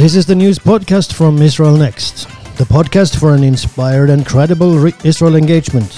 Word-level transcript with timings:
This 0.00 0.16
is 0.16 0.24
the 0.24 0.34
news 0.34 0.58
podcast 0.58 1.12
from 1.12 1.42
Israel 1.42 1.76
Next, 1.76 2.26
the 2.56 2.64
podcast 2.64 3.20
for 3.20 3.34
an 3.34 3.44
inspired 3.44 4.08
and 4.08 4.24
credible 4.24 4.78
re- 4.78 4.94
Israel 5.04 5.36
engagement. 5.36 5.92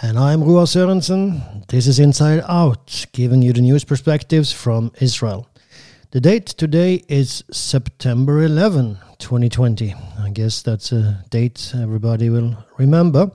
And 0.00 0.18
I'm 0.18 0.40
Ruar 0.42 0.64
Sørensen. 0.64 1.66
This 1.68 1.86
is 1.86 1.98
Inside 1.98 2.42
Out, 2.48 3.04
giving 3.12 3.42
you 3.42 3.52
the 3.52 3.60
news 3.60 3.84
perspectives 3.84 4.52
from 4.52 4.90
Israel. 5.02 5.46
The 6.12 6.20
date 6.22 6.46
today 6.46 7.04
is 7.08 7.44
September 7.52 8.42
11, 8.42 8.96
2020. 9.18 9.94
I 10.18 10.30
guess 10.30 10.62
that's 10.62 10.92
a 10.92 11.22
date 11.28 11.74
everybody 11.74 12.30
will 12.30 12.56
remember. 12.78 13.30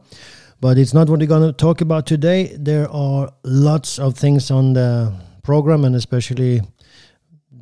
But 0.60 0.80
it's 0.80 0.96
not 0.96 1.10
what 1.10 1.20
we're 1.20 1.28
going 1.28 1.46
to 1.46 1.54
talk 1.54 1.82
about 1.82 2.08
today. 2.08 2.58
There 2.58 2.90
are 2.90 3.30
lots 3.44 4.00
of 4.00 4.18
things 4.18 4.50
on 4.50 4.74
the 4.74 5.14
program, 5.44 5.86
and 5.86 5.96
especially 5.96 6.62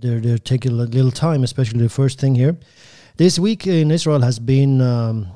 they're, 0.04 0.20
they're 0.20 0.38
taking 0.38 0.72
a 0.74 0.76
little 0.76 1.12
time, 1.12 1.44
especially 1.44 1.80
the 1.80 1.90
first 1.90 2.20
thing 2.20 2.36
here. 2.36 2.58
This 3.18 3.40
week 3.40 3.66
in 3.66 3.90
Israel 3.90 4.22
has 4.22 4.38
been 4.38 4.82
um, 4.82 5.28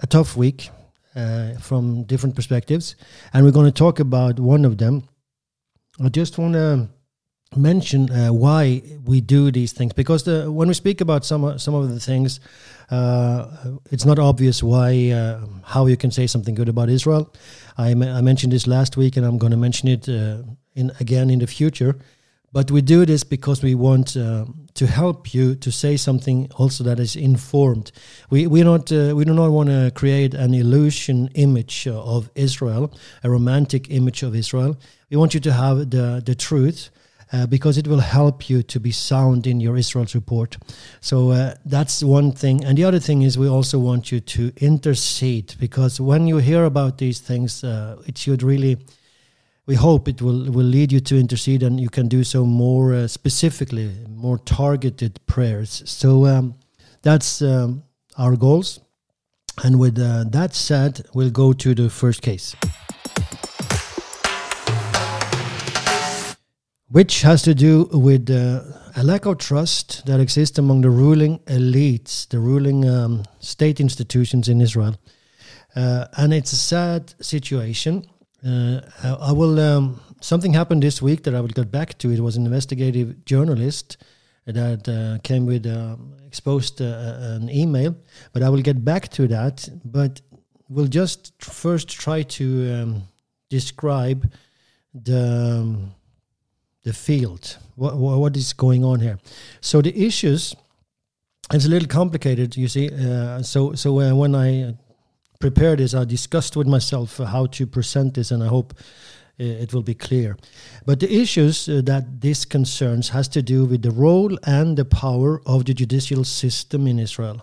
a 0.00 0.06
tough 0.06 0.36
week 0.36 0.70
uh, 1.14 1.54
from 1.54 2.04
different 2.04 2.36
perspectives, 2.36 2.94
and 3.32 3.44
we're 3.44 3.52
going 3.52 3.66
to 3.66 3.72
talk 3.72 3.98
about 4.00 4.38
one 4.38 4.64
of 4.64 4.78
them. 4.78 5.08
I 6.02 6.08
just 6.08 6.38
want 6.38 6.54
to 6.54 6.88
mention 7.56 8.10
uh, 8.10 8.32
why 8.32 8.82
we 9.04 9.20
do 9.20 9.50
these 9.50 9.72
things 9.72 9.92
because 9.92 10.24
the, 10.24 10.50
when 10.52 10.68
we 10.68 10.74
speak 10.74 11.00
about 11.00 11.24
some 11.24 11.58
some 11.58 11.74
of 11.74 11.88
the 11.88 12.00
things, 12.00 12.38
uh, 12.90 13.46
it's 13.90 14.04
not 14.04 14.18
obvious 14.18 14.62
why 14.62 15.10
uh, 15.10 15.40
how 15.64 15.86
you 15.86 15.96
can 15.96 16.10
say 16.10 16.26
something 16.26 16.54
good 16.54 16.68
about 16.68 16.90
Israel. 16.90 17.32
I, 17.78 17.90
I 17.90 18.20
mentioned 18.20 18.52
this 18.52 18.66
last 18.66 18.96
week, 18.96 19.16
and 19.16 19.26
I'm 19.26 19.38
going 19.38 19.52
to 19.52 19.56
mention 19.56 19.88
it 19.88 20.08
uh, 20.08 20.42
in 20.74 20.92
again 21.00 21.30
in 21.30 21.38
the 21.38 21.46
future. 21.46 21.96
But 22.56 22.70
we 22.70 22.80
do 22.80 23.04
this 23.04 23.22
because 23.22 23.62
we 23.62 23.74
want 23.74 24.16
uh, 24.16 24.46
to 24.72 24.86
help 24.86 25.34
you 25.34 25.56
to 25.56 25.70
say 25.70 25.98
something 25.98 26.50
also 26.56 26.84
that 26.84 26.98
is 26.98 27.14
informed. 27.14 27.92
We 28.30 28.46
we 28.46 28.62
not 28.62 28.90
uh, 28.90 29.12
we 29.14 29.26
do 29.26 29.34
not 29.34 29.50
want 29.50 29.68
to 29.68 29.92
create 29.94 30.32
an 30.32 30.54
illusion 30.54 31.28
image 31.34 31.86
of 31.86 32.30
Israel, 32.34 32.90
a 33.22 33.28
romantic 33.28 33.90
image 33.90 34.22
of 34.22 34.34
Israel. 34.34 34.74
We 35.10 35.18
want 35.18 35.34
you 35.34 35.40
to 35.40 35.52
have 35.52 35.90
the 35.90 36.22
the 36.24 36.34
truth. 36.34 36.88
Uh, 37.32 37.44
because 37.44 37.76
it 37.76 37.88
will 37.88 38.02
help 38.02 38.48
you 38.48 38.62
to 38.62 38.78
be 38.78 38.92
sound 38.92 39.46
in 39.46 39.60
your 39.60 39.76
Israel 39.76 40.06
report. 40.14 40.56
So 41.00 41.32
uh, 41.32 41.54
that's 41.64 42.00
one 42.04 42.30
thing. 42.30 42.64
And 42.64 42.78
the 42.78 42.84
other 42.84 43.00
thing 43.00 43.22
is, 43.22 43.36
we 43.36 43.48
also 43.48 43.80
want 43.80 44.12
you 44.12 44.20
to 44.20 44.52
intercede 44.58 45.56
because 45.58 46.00
when 46.00 46.28
you 46.28 46.36
hear 46.36 46.64
about 46.64 46.98
these 46.98 47.18
things, 47.18 47.64
uh, 47.64 47.96
it 48.06 48.16
should 48.16 48.44
really 48.44 48.76
we 49.66 49.74
hope 49.74 50.08
it 50.08 50.22
will 50.22 50.50
will 50.50 50.64
lead 50.64 50.92
you 50.92 51.00
to 51.00 51.18
intercede 51.18 51.62
and 51.62 51.80
you 51.80 51.90
can 51.90 52.08
do 52.08 52.22
so 52.22 52.44
more 52.46 52.94
uh, 52.94 53.08
specifically 53.08 53.90
more 54.08 54.38
targeted 54.38 55.18
prayers. 55.26 55.82
So 55.86 56.26
um, 56.26 56.54
that's 57.02 57.42
um, 57.42 57.82
our 58.16 58.36
goals. 58.36 58.80
And 59.64 59.78
with 59.78 59.98
uh, 59.98 60.24
that 60.30 60.54
said 60.54 61.06
we'll 61.14 61.30
go 61.30 61.52
to 61.52 61.74
the 61.74 61.90
first 61.90 62.22
case. 62.22 62.54
Which 66.88 67.22
has 67.22 67.42
to 67.42 67.54
do 67.54 67.88
with 67.92 68.30
uh, 68.30 68.62
a 68.94 69.02
lack 69.02 69.26
of 69.26 69.38
trust 69.38 70.06
that 70.06 70.20
exists 70.20 70.58
among 70.58 70.82
the 70.82 70.90
ruling 70.90 71.40
elites 71.46 72.28
the 72.28 72.38
ruling 72.38 72.88
um, 72.88 73.24
state 73.40 73.80
institutions 73.80 74.48
in 74.48 74.60
israel. 74.60 74.94
Uh, 75.74 76.06
and 76.16 76.32
it's 76.32 76.52
a 76.52 76.56
sad 76.56 77.12
situation 77.20 78.06
uh, 78.44 78.80
I 79.20 79.32
will. 79.32 79.58
Um, 79.58 80.00
something 80.20 80.52
happened 80.52 80.82
this 80.82 81.00
week 81.00 81.22
that 81.24 81.34
I 81.34 81.40
will 81.40 81.48
get 81.48 81.70
back 81.70 81.98
to. 81.98 82.10
It 82.10 82.20
was 82.20 82.36
an 82.36 82.46
investigative 82.46 83.24
journalist 83.24 83.96
that 84.46 84.88
uh, 84.88 85.18
came 85.22 85.46
with 85.46 85.66
um, 85.66 86.14
exposed 86.26 86.80
uh, 86.80 87.38
an 87.40 87.50
email, 87.50 87.96
but 88.32 88.42
I 88.42 88.48
will 88.48 88.62
get 88.62 88.84
back 88.84 89.08
to 89.10 89.26
that. 89.28 89.68
But 89.84 90.20
we'll 90.68 90.86
just 90.86 91.32
first 91.42 91.88
try 91.88 92.22
to 92.22 92.72
um, 92.72 93.02
describe 93.50 94.30
the 94.94 95.60
um, 95.60 95.94
the 96.82 96.92
field. 96.92 97.58
What, 97.74 97.96
what 97.96 98.36
is 98.36 98.52
going 98.52 98.84
on 98.84 99.00
here? 99.00 99.18
So 99.60 99.82
the 99.82 100.06
issues. 100.06 100.54
It's 101.52 101.64
a 101.64 101.68
little 101.68 101.86
complicated, 101.86 102.56
you 102.56 102.66
see. 102.66 102.90
Uh, 102.90 103.40
so 103.40 103.74
so 103.74 104.00
uh, 104.00 104.12
when 104.14 104.34
I 104.34 104.74
prepared 105.40 105.78
this, 105.78 105.94
I 105.94 106.04
discussed 106.04 106.56
with 106.56 106.66
myself 106.66 107.18
how 107.18 107.46
to 107.46 107.66
present 107.66 108.14
this, 108.14 108.30
and 108.30 108.42
I 108.42 108.48
hope 108.48 108.74
uh, 109.38 109.44
it 109.44 109.74
will 109.74 109.82
be 109.82 109.94
clear. 109.94 110.36
But 110.86 111.00
the 111.00 111.12
issues 111.12 111.68
uh, 111.68 111.82
that 111.84 112.20
this 112.20 112.44
concerns 112.44 113.10
has 113.10 113.28
to 113.28 113.42
do 113.42 113.64
with 113.64 113.82
the 113.82 113.90
role 113.90 114.38
and 114.44 114.76
the 114.76 114.84
power 114.84 115.42
of 115.46 115.64
the 115.64 115.74
judicial 115.74 116.24
system 116.24 116.86
in 116.86 116.98
Israel, 116.98 117.42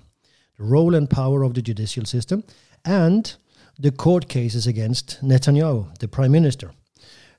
the 0.57 0.63
role 0.63 0.95
and 0.95 1.09
power 1.09 1.43
of 1.43 1.53
the 1.53 1.61
judicial 1.61 2.05
system, 2.05 2.43
and 2.83 3.35
the 3.77 3.91
court 3.91 4.27
cases 4.27 4.67
against 4.67 5.23
Netanyahu, 5.23 5.97
the 5.99 6.07
prime 6.07 6.31
minister. 6.31 6.71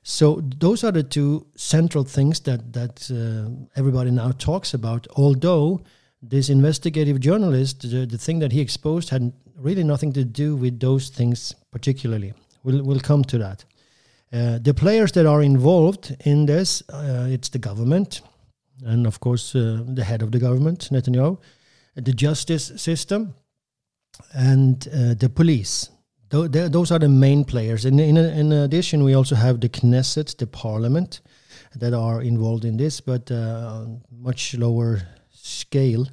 So 0.03 0.41
those 0.59 0.83
are 0.83 0.91
the 0.91 1.03
two 1.03 1.47
central 1.55 2.03
things 2.03 2.39
that 2.41 2.73
that 2.73 3.09
uh, 3.09 3.49
everybody 3.75 4.11
now 4.11 4.31
talks 4.31 4.73
about. 4.73 5.07
Although 5.15 5.81
this 6.29 6.49
investigative 6.49 7.19
journalist, 7.19 7.81
the, 7.81 8.05
the 8.05 8.17
thing 8.17 8.39
that 8.39 8.51
he 8.51 8.61
exposed 8.61 9.09
had 9.09 9.31
really 9.57 9.83
nothing 9.83 10.13
to 10.13 10.23
do 10.23 10.55
with 10.55 10.79
those 10.79 11.09
things 11.09 11.55
particularly. 11.71 12.33
We'll, 12.63 12.83
we'll 12.83 12.99
come 12.99 13.23
to 13.25 13.37
that. 13.37 13.65
Uh, 14.33 14.59
the 14.59 14.73
players 14.73 15.11
that 15.13 15.25
are 15.25 15.41
involved 15.41 16.15
in 16.25 16.45
this, 16.45 16.83
uh, 16.89 17.27
it's 17.29 17.49
the 17.49 17.59
government, 17.59 18.21
and 18.83 19.07
of 19.07 19.19
course 19.19 19.55
uh, 19.55 19.83
the 19.87 20.03
head 20.03 20.21
of 20.21 20.31
the 20.31 20.39
government, 20.39 20.89
Netanyahu, 20.91 21.37
the 21.95 22.11
justice 22.11 22.71
system, 22.75 23.35
and 24.33 24.87
uh, 24.87 25.13
the 25.13 25.29
police. 25.29 25.89
Th- 26.31 26.51
th- 26.51 26.71
those 26.71 26.91
are 26.91 26.99
the 26.99 27.09
main 27.09 27.45
players. 27.45 27.85
In, 27.85 27.99
in, 27.99 28.17
in, 28.17 28.51
addition, 28.51 29.03
we 29.03 29.13
also 29.13 29.35
have 29.35 29.61
the 29.61 29.69
Knesset, 29.69 30.35
the 30.37 30.47
parliament, 30.47 31.21
that 31.75 31.93
are 31.93 32.21
involved 32.21 32.65
in 32.65 32.77
this, 32.77 32.99
but 32.99 33.29
uh, 33.31 33.85
much 34.11 34.55
lower 34.55 35.01
scale. 35.45 36.07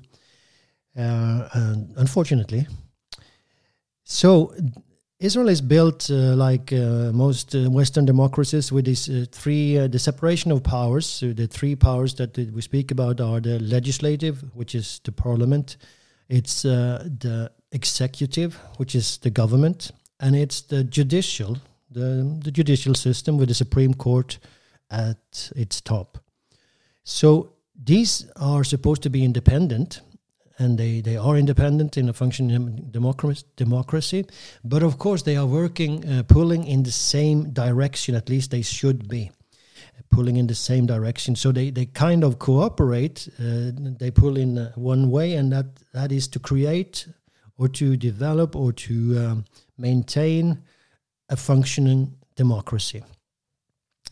Uh, 0.97 1.49
unfortunately, 1.97 2.67
so 4.05 4.55
Israel 5.23 5.49
is 5.49 5.61
built 5.61 6.11
uh, 6.11 6.35
like 6.35 6.73
uh, 6.73 7.13
most 7.13 7.55
uh, 7.55 7.71
Western 7.71 8.05
democracies 8.05 8.73
with 8.73 8.85
these 8.85 9.09
uh, 9.09 9.25
three, 9.31 9.79
uh, 9.79 9.87
the 9.87 9.99
separation 9.99 10.51
of 10.51 10.63
powers. 10.65 11.07
So 11.07 11.33
the 11.33 11.47
three 11.47 11.77
powers 11.77 12.15
that 12.15 12.37
we 12.37 12.61
speak 12.61 12.91
about 12.91 13.21
are 13.21 13.41
the 13.41 13.61
legislative, 13.61 14.43
which 14.55 14.75
is 14.75 15.01
the 15.05 15.13
parliament, 15.13 15.77
it's 16.29 16.65
uh, 16.65 17.07
the 17.21 17.53
executive, 17.71 18.59
which 18.79 18.95
is 18.95 19.19
the 19.19 19.31
government, 19.31 19.93
and 20.19 20.35
it's 20.35 20.63
the 20.63 20.83
judicial, 20.83 21.57
the, 21.91 22.39
the 22.43 22.51
judicial 22.51 22.95
system 22.95 23.39
with 23.39 23.49
the 23.49 23.55
Supreme 23.55 23.95
Court 23.95 24.39
at 24.91 25.53
its 25.55 25.81
top. 25.81 26.19
So 27.05 27.53
these 27.75 28.27
are 28.37 28.65
supposed 28.65 29.03
to 29.03 29.11
be 29.11 29.25
independent 29.25 30.01
and 30.59 30.79
they, 30.79 31.01
they 31.01 31.17
are 31.17 31.37
independent 31.37 31.97
in 31.97 32.09
a 32.09 32.13
functioning 32.13 32.91
democracy. 33.57 34.27
But 34.65 34.83
of 34.83 34.99
course, 34.99 35.23
they 35.23 35.37
are 35.37 35.47
working, 35.47 36.09
uh, 36.09 36.23
pulling 36.25 36.67
in 36.67 36.83
the 36.83 36.93
same 36.93 37.51
direction, 37.53 38.15
at 38.15 38.29
least 38.29 38.51
they 38.51 38.63
should 38.63 39.09
be 39.09 39.31
pulling 40.11 40.37
in 40.37 40.47
the 40.47 40.55
same 40.55 40.87
direction. 40.87 41.35
So 41.35 41.53
they, 41.53 41.71
they 41.71 41.87
kind 41.87 42.23
of 42.23 42.39
cooperate, 42.39 43.29
uh, 43.39 43.73
they 43.99 44.11
pull 44.11 44.37
in 44.37 44.59
uh, 44.59 44.73
one 44.75 45.11
way, 45.11 45.35
and 45.35 45.51
that, 45.53 45.67
that 45.93 46.13
is 46.13 46.29
to 46.29 46.39
create 46.39 47.09
or 47.57 47.69
to 47.69 47.97
develop 47.97 48.55
or 48.55 48.73
to 48.73 49.19
um, 49.19 49.45
maintain 49.79 50.63
a 51.29 51.37
functioning 51.37 52.15
democracy. 52.37 53.03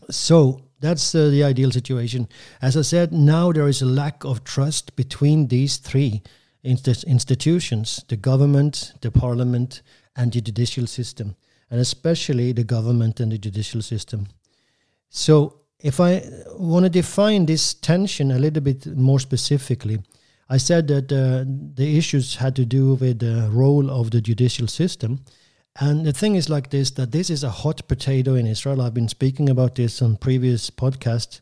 So 0.09 0.61
that's 0.81 1.15
uh, 1.15 1.29
the 1.29 1.43
ideal 1.43 1.71
situation. 1.71 2.27
As 2.61 2.75
I 2.75 2.81
said, 2.81 3.13
now 3.13 3.51
there 3.51 3.67
is 3.67 3.81
a 3.81 3.85
lack 3.85 4.23
of 4.25 4.43
trust 4.43 4.95
between 4.95 5.47
these 5.47 5.77
three 5.77 6.21
inst- 6.63 7.03
institutions 7.05 8.03
the 8.07 8.17
government, 8.17 8.93
the 9.01 9.11
parliament, 9.11 9.81
and 10.15 10.33
the 10.33 10.41
judicial 10.41 10.87
system, 10.87 11.35
and 11.69 11.79
especially 11.79 12.51
the 12.51 12.63
government 12.63 13.19
and 13.19 13.31
the 13.31 13.37
judicial 13.37 13.81
system. 13.81 14.27
So, 15.09 15.59
if 15.79 15.99
I 15.99 16.23
want 16.57 16.83
to 16.85 16.89
define 16.89 17.45
this 17.45 17.73
tension 17.73 18.31
a 18.31 18.37
little 18.37 18.61
bit 18.61 18.85
more 18.85 19.19
specifically, 19.19 19.99
I 20.49 20.57
said 20.57 20.87
that 20.89 21.11
uh, 21.11 21.45
the 21.47 21.97
issues 21.97 22.35
had 22.35 22.55
to 22.57 22.65
do 22.65 22.95
with 22.95 23.19
the 23.19 23.49
role 23.51 23.89
of 23.89 24.11
the 24.11 24.21
judicial 24.21 24.67
system. 24.67 25.23
And 25.79 26.05
the 26.05 26.13
thing 26.13 26.35
is 26.35 26.49
like 26.49 26.69
this 26.69 26.91
that 26.91 27.11
this 27.11 27.29
is 27.29 27.43
a 27.43 27.49
hot 27.49 27.87
potato 27.87 28.35
in 28.35 28.45
Israel. 28.45 28.81
I've 28.81 28.93
been 28.93 29.07
speaking 29.07 29.49
about 29.49 29.75
this 29.75 30.01
on 30.01 30.17
previous 30.17 30.69
podcasts. 30.69 31.41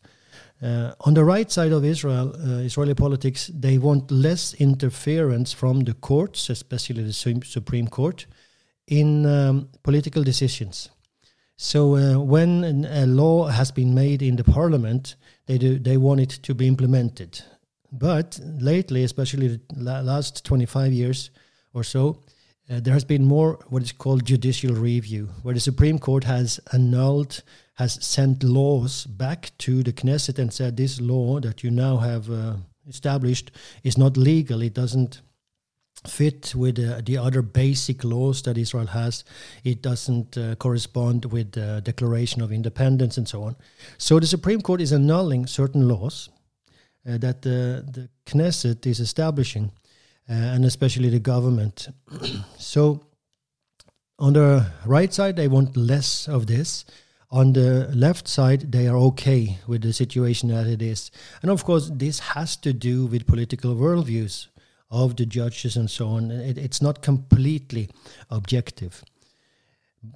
Uh, 0.62 0.94
on 1.02 1.14
the 1.14 1.24
right 1.24 1.50
side 1.50 1.72
of 1.72 1.86
Israel, 1.86 2.36
uh, 2.36 2.60
Israeli 2.60 2.94
politics, 2.94 3.50
they 3.54 3.78
want 3.78 4.12
less 4.12 4.54
interference 4.56 5.54
from 5.54 5.86
the 5.86 5.94
courts, 5.94 6.50
especially 6.50 7.02
the 7.04 7.14
Supreme 7.14 7.88
Court, 7.88 8.26
in 8.88 9.26
um, 9.26 9.70
political 9.84 10.22
decisions. 10.22 10.90
So 11.56 11.96
uh, 11.96 12.20
when 12.20 12.86
a 12.86 13.06
law 13.06 13.48
has 13.48 13.72
been 13.72 13.94
made 13.94 14.22
in 14.22 14.36
the 14.36 14.44
parliament, 14.44 15.16
they 15.46 15.58
do 15.58 15.80
they 15.80 15.98
want 15.98 16.22
it 16.22 16.30
to 16.44 16.54
be 16.54 16.68
implemented. 16.68 17.42
But 17.92 18.40
lately, 18.44 19.04
especially 19.04 19.60
the 19.70 20.04
last 20.04 20.46
25 20.46 20.94
years 20.94 21.32
or 21.74 21.84
so, 21.84 22.22
uh, 22.70 22.80
there 22.80 22.94
has 22.94 23.04
been 23.04 23.26
more 23.26 23.60
what 23.70 23.84
is 23.84 23.92
called 23.92 24.26
judicial 24.26 24.76
review, 24.76 25.30
where 25.42 25.54
the 25.54 25.60
Supreme 25.60 26.00
Court 26.00 26.24
has 26.26 26.60
annulled, 26.72 27.42
has 27.76 28.04
sent 28.06 28.44
laws 28.44 29.06
back 29.06 29.52
to 29.60 29.82
the 29.84 29.94
Knesset 29.94 30.38
and 30.38 30.54
said 30.54 30.78
this 30.78 31.02
law 31.02 31.40
that 31.40 31.64
you 31.64 31.72
now 31.72 31.98
have 31.98 32.30
uh, 32.30 32.56
established 32.88 33.52
is 33.84 33.98
not 33.98 34.18
legal. 34.18 34.62
It 34.62 34.74
doesn't 34.74 35.22
fit 36.08 36.54
with 36.56 36.80
uh, 36.80 37.02
the 37.06 37.18
other 37.18 37.42
basic 37.42 38.04
laws 38.04 38.42
that 38.44 38.58
Israel 38.58 38.88
has. 38.88 39.24
It 39.64 39.82
doesn't 39.82 40.38
uh, 40.38 40.56
correspond 40.56 41.26
with 41.26 41.54
the 41.54 41.82
Declaration 41.84 42.42
of 42.42 42.52
Independence 42.52 43.18
and 43.18 43.28
so 43.28 43.44
on. 43.44 43.56
So 43.98 44.20
the 44.20 44.28
Supreme 44.28 44.62
Court 44.62 44.82
is 44.82 44.94
annulling 44.94 45.48
certain 45.48 45.88
laws 45.88 46.30
uh, 47.08 47.18
that 47.18 47.42
the, 47.42 47.86
the 47.92 48.10
Knesset 48.26 48.86
is 48.86 49.00
establishing, 49.00 49.66
uh, 49.66 49.89
and 50.30 50.64
especially 50.64 51.10
the 51.10 51.20
government. 51.20 51.88
so 52.58 53.02
on 54.20 54.34
the 54.34 54.72
right 54.86 55.14
side, 55.14 55.36
they 55.36 55.48
want 55.48 55.76
less 55.76 56.28
of 56.28 56.48
this. 56.48 56.86
On 57.32 57.54
the 57.54 57.90
left 57.94 58.28
side, 58.28 58.72
they 58.72 58.88
are 58.88 58.98
okay 58.98 59.60
with 59.68 59.82
the 59.82 59.94
situation 59.94 60.52
as 60.52 60.68
it 60.68 60.82
is. 60.82 61.12
And 61.42 61.52
of 61.52 61.64
course, 61.64 61.92
this 61.94 62.20
has 62.20 62.58
to 62.58 62.74
do 62.74 63.06
with 63.06 63.28
political 63.28 63.76
worldviews 63.76 64.48
of 64.92 65.16
the 65.16 65.26
judges 65.26 65.78
and 65.78 65.90
so 65.90 66.08
on. 66.08 66.32
It, 66.32 66.58
it's 66.58 66.82
not 66.82 67.02
completely 67.02 67.90
objective. 68.30 69.04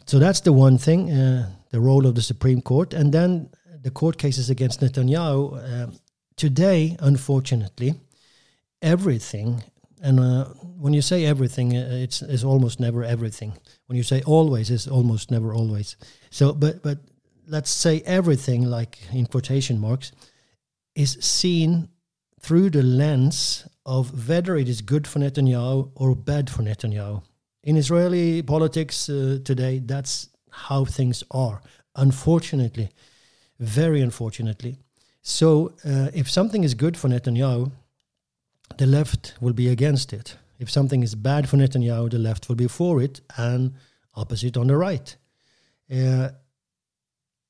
So 0.05 0.17
that's 0.17 0.41
the 0.41 0.53
one 0.53 0.77
thing, 0.77 1.11
uh, 1.11 1.49
the 1.69 1.79
role 1.79 2.05
of 2.07 2.15
the 2.15 2.21
Supreme 2.21 2.61
Court. 2.61 2.93
And 2.93 3.13
then 3.13 3.49
the 3.81 3.91
court 3.91 4.17
cases 4.17 4.49
against 4.49 4.81
Netanyahu. 4.81 5.53
Uh, 5.53 5.91
today, 6.35 6.97
unfortunately, 6.99 7.93
everything, 8.81 9.63
and 10.03 10.19
uh, 10.19 10.45
when 10.77 10.93
you 10.93 11.01
say 11.01 11.25
everything, 11.25 11.77
uh, 11.77 11.87
it's, 11.89 12.21
it's 12.21 12.43
almost 12.43 12.77
never 12.77 13.05
everything. 13.05 13.53
When 13.87 13.95
you 13.95 14.03
say 14.03 14.21
always, 14.23 14.69
it's 14.69 14.85
almost 14.85 15.31
never 15.31 15.53
always. 15.53 15.95
So, 16.29 16.51
but, 16.51 16.83
but 16.83 16.97
let's 17.47 17.71
say 17.71 18.01
everything, 18.05 18.65
like 18.65 18.99
in 19.13 19.25
quotation 19.25 19.79
marks, 19.79 20.11
is 20.93 21.13
seen 21.21 21.87
through 22.41 22.71
the 22.71 22.83
lens 22.83 23.65
of 23.85 24.27
whether 24.27 24.57
it 24.57 24.67
is 24.67 24.81
good 24.81 25.07
for 25.07 25.19
Netanyahu 25.19 25.89
or 25.95 26.15
bad 26.15 26.49
for 26.49 26.63
Netanyahu. 26.63 27.23
In 27.63 27.77
Israeli 27.77 28.41
politics 28.41 29.07
uh, 29.07 29.39
today, 29.45 29.79
that's 29.79 30.27
how 30.51 30.83
things 30.83 31.23
are. 31.31 31.61
Unfortunately, 31.95 32.89
very 33.57 34.01
unfortunately. 34.01 34.75
So, 35.21 35.75
uh, 35.85 36.09
if 36.13 36.29
something 36.29 36.65
is 36.65 36.73
good 36.73 36.97
for 36.97 37.07
Netanyahu, 37.07 37.71
the 38.77 38.85
left 38.85 39.35
will 39.39 39.53
be 39.53 39.69
against 39.69 40.13
it. 40.13 40.37
If 40.59 40.69
something 40.69 41.03
is 41.03 41.15
bad 41.15 41.49
for 41.49 41.57
Netanyahu, 41.57 42.11
the 42.11 42.19
left 42.19 42.47
will 42.47 42.55
be 42.55 42.67
for 42.67 43.01
it, 43.01 43.21
and 43.37 43.73
opposite 44.15 44.57
on 44.57 44.67
the 44.67 44.77
right. 44.77 45.15
Uh, 45.91 46.29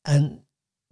and 0.05 0.41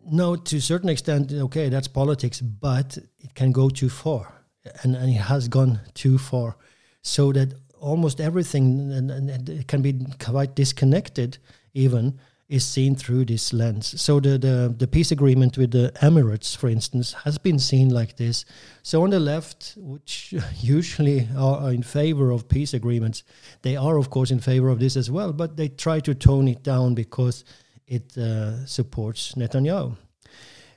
no, 0.05 0.35
to 0.35 0.57
a 0.57 0.61
certain 0.61 0.89
extent, 0.89 1.31
okay, 1.31 1.69
that's 1.69 1.87
politics, 1.87 2.41
but 2.41 2.97
it 3.19 3.33
can 3.35 3.51
go 3.51 3.69
too 3.69 3.89
far, 3.89 4.45
and, 4.83 4.95
and 4.95 5.09
it 5.09 5.21
has 5.21 5.47
gone 5.47 5.81
too 5.93 6.17
far, 6.17 6.57
so 7.01 7.31
that 7.31 7.53
almost 7.79 8.21
everything 8.21 8.91
and, 8.91 9.11
and 9.11 9.67
can 9.67 9.81
be 9.81 10.05
quite 10.19 10.55
disconnected, 10.55 11.37
even 11.73 12.19
is 12.51 12.65
seen 12.65 12.95
through 12.95 13.25
this 13.25 13.53
lens. 13.53 13.99
So 14.01 14.19
the, 14.19 14.37
the 14.37 14.75
the 14.77 14.87
peace 14.87 15.11
agreement 15.11 15.57
with 15.57 15.71
the 15.71 15.91
Emirates, 16.01 16.55
for 16.55 16.69
instance, 16.69 17.13
has 17.23 17.37
been 17.37 17.59
seen 17.59 17.89
like 17.89 18.17
this. 18.17 18.45
So 18.83 19.03
on 19.03 19.09
the 19.09 19.19
left, 19.19 19.75
which 19.77 20.33
usually 20.59 21.27
are 21.37 21.71
in 21.71 21.83
favor 21.83 22.29
of 22.31 22.49
peace 22.49 22.73
agreements, 22.73 23.23
they 23.61 23.77
are 23.77 23.97
of 23.97 24.09
course 24.09 24.31
in 24.31 24.39
favor 24.39 24.69
of 24.69 24.79
this 24.79 24.97
as 24.97 25.09
well, 25.09 25.31
but 25.33 25.55
they 25.55 25.69
try 25.69 26.01
to 26.01 26.13
tone 26.13 26.47
it 26.49 26.61
down 26.61 26.93
because 26.93 27.45
it 27.87 28.17
uh, 28.17 28.65
supports 28.65 29.35
Netanyahu. 29.35 29.95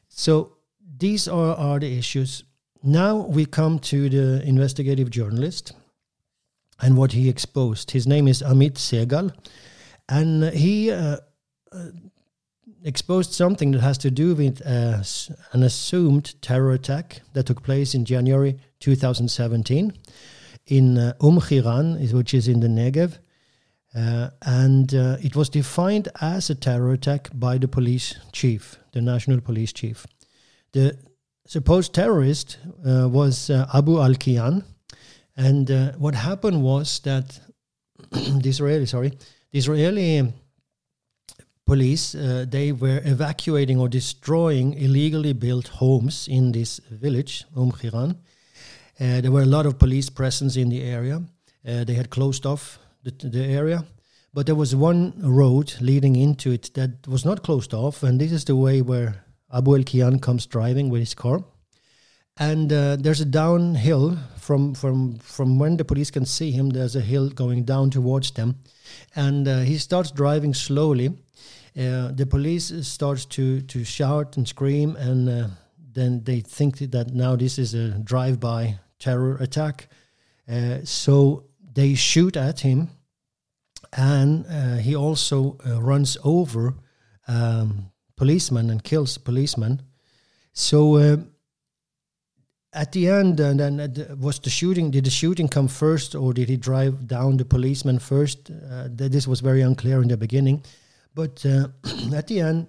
So 0.09 0.57
these 0.99 1.27
are, 1.27 1.57
are 1.57 1.81
the 1.81 1.99
issues. 1.99 2.45
Now 2.83 3.17
we 3.17 3.47
come 3.47 3.79
to 3.91 4.09
the 4.09 4.43
investigative 4.47 5.11
journalist 5.11 5.73
and 6.81 6.97
what 6.97 7.13
he 7.13 7.29
exposed. 7.29 7.91
His 7.91 8.07
name 8.07 8.29
is 8.29 8.43
Amit 8.43 8.75
Segal, 8.75 9.33
and 10.09 10.45
he 10.53 10.91
uh, 10.91 11.17
exposed 12.85 13.33
something 13.33 13.73
that 13.73 13.81
has 13.81 13.99
to 13.99 14.11
do 14.11 14.35
with 14.35 14.63
uh, 14.67 15.03
an 15.53 15.63
assumed 15.63 16.41
terror 16.43 16.73
attack 16.73 17.23
that 17.33 17.47
took 17.47 17.63
place 17.63 17.95
in 17.95 18.05
January 18.05 18.59
2017 18.81 19.93
in 20.67 20.99
uh, 20.99 21.13
Umm 21.21 21.41
Chiran, 21.41 22.13
which 22.13 22.35
is 22.35 22.49
in 22.49 22.61
the 22.61 22.69
Negev. 22.69 23.19
Uh, 23.95 24.31
and 24.43 24.95
uh, 24.95 25.17
it 25.23 25.37
was 25.37 25.49
defined 25.49 26.09
as 26.21 26.51
a 26.51 26.55
terror 26.55 26.93
attack 26.93 27.29
by 27.33 27.59
the 27.59 27.69
police 27.69 28.17
chief, 28.33 28.77
the 28.93 29.01
national 29.01 29.41
police 29.41 29.73
chief. 29.73 30.07
The 30.73 30.99
supposed 31.47 31.95
terrorist 31.95 32.59
uh, 32.85 33.09
was 33.09 33.51
uh, 33.51 33.67
Abu 33.73 34.01
al 34.01 34.15
Kiyan. 34.15 34.65
And 35.37 35.71
uh, 35.71 35.93
what 35.93 36.15
happened 36.15 36.63
was 36.63 37.01
that 37.01 37.39
the 38.11 38.49
Israeli, 38.49 38.87
sorry, 38.87 39.11
the 39.51 39.59
Israeli 39.59 40.33
police, 41.67 42.15
uh, 42.15 42.45
they 42.49 42.73
were 42.73 43.01
evacuating 43.05 43.81
or 43.81 43.89
destroying 43.89 44.75
illegally 44.75 45.33
built 45.33 45.69
homes 45.69 46.29
in 46.29 46.53
this 46.53 46.81
village, 46.91 47.45
Umm 47.57 47.73
Chiran. 47.73 48.17
there 48.99 49.31
were 49.33 49.43
a 49.43 49.47
lot 49.47 49.67
of 49.67 49.79
police 49.79 50.11
presence 50.11 50.57
in 50.57 50.69
the 50.69 50.83
area. 50.83 51.23
they 51.63 51.95
had 51.95 52.11
closed 52.11 52.47
off 52.47 52.79
the, 53.03 53.11
the 53.29 53.45
area. 53.45 53.85
But 54.35 54.47
there 54.47 54.57
was 54.57 54.75
one 54.75 55.15
road 55.23 55.75
leading 55.81 56.17
into 56.17 56.51
it 56.51 56.75
that 56.75 57.07
was 57.07 57.25
not 57.25 57.45
closed 57.45 57.73
off, 57.73 58.03
and 58.03 58.21
this 58.21 58.33
is 58.33 58.45
the 58.45 58.57
way 58.57 58.83
where 58.83 59.25
Abu 59.53 59.77
El 59.77 59.85
Kian 59.85 60.21
comes 60.21 60.45
driving 60.47 60.91
with 60.91 61.01
his 61.01 61.15
car. 61.15 61.45
And 62.37 62.73
uh, 62.73 62.97
there's 62.97 63.21
a 63.21 63.25
downhill 63.25 64.19
from 64.39 64.75
from 64.75 65.19
from 65.19 65.59
when 65.59 65.77
the 65.77 65.85
police 65.85 66.11
can 66.11 66.27
see 66.27 66.51
him. 66.51 66.71
There's 66.71 66.97
a 66.97 67.01
hill 67.01 67.31
going 67.31 67.65
down 67.65 67.91
towards 67.91 68.33
them, 68.33 68.57
and 69.15 69.47
uh, 69.47 69.61
he 69.61 69.79
starts 69.79 70.11
driving 70.11 70.55
slowly. 70.55 71.09
Uh, 71.77 72.11
the 72.13 72.27
police 72.29 72.73
starts 72.87 73.25
to 73.27 73.61
to 73.61 73.85
shout 73.85 74.37
and 74.37 74.49
scream, 74.49 74.97
and 74.97 75.29
uh, 75.29 75.49
then 75.95 76.25
they 76.25 76.41
think 76.41 76.79
that 76.79 77.15
now 77.15 77.37
this 77.37 77.59
is 77.59 77.75
a 77.75 77.91
drive-by 77.99 78.79
terror 78.99 79.37
attack. 79.37 79.89
Uh, 80.49 80.79
so 80.85 81.45
they 81.75 81.95
shoot 81.95 82.37
at 82.37 82.61
him 82.61 82.91
and 83.97 84.47
uh, 84.47 84.77
he 84.77 84.95
also 84.95 85.57
runs 85.81 86.17
over 86.25 86.75
um, 87.29 87.91
policemen 88.17 88.71
and 88.71 88.83
kills 88.83 89.19
policemen. 89.19 89.81
So 90.53 91.27
at 92.75 92.93
the 92.93 93.09
end, 93.09 93.41
and 93.41 93.61
then 93.61 93.81
uh, 93.81 94.17
was 94.17 94.39
the 94.41 94.51
shooting? 94.51 94.91
Did 94.91 95.05
the 95.05 95.11
shooting 95.11 95.49
come 95.49 95.69
first, 95.69 96.15
or 96.15 96.35
did 96.35 96.49
he 96.49 96.57
drive 96.57 97.07
down 97.07 97.37
the 97.37 97.45
policeman 97.45 97.99
first? 97.99 98.51
Uh, 98.51 98.89
this 98.91 99.27
was 99.27 99.41
very 99.41 99.63
unclear 99.63 100.03
in 100.03 100.09
the 100.09 100.17
beginning, 100.17 100.65
but 101.15 101.45
uh, 101.47 101.69
at 102.15 102.27
the 102.27 102.41
end, 102.41 102.67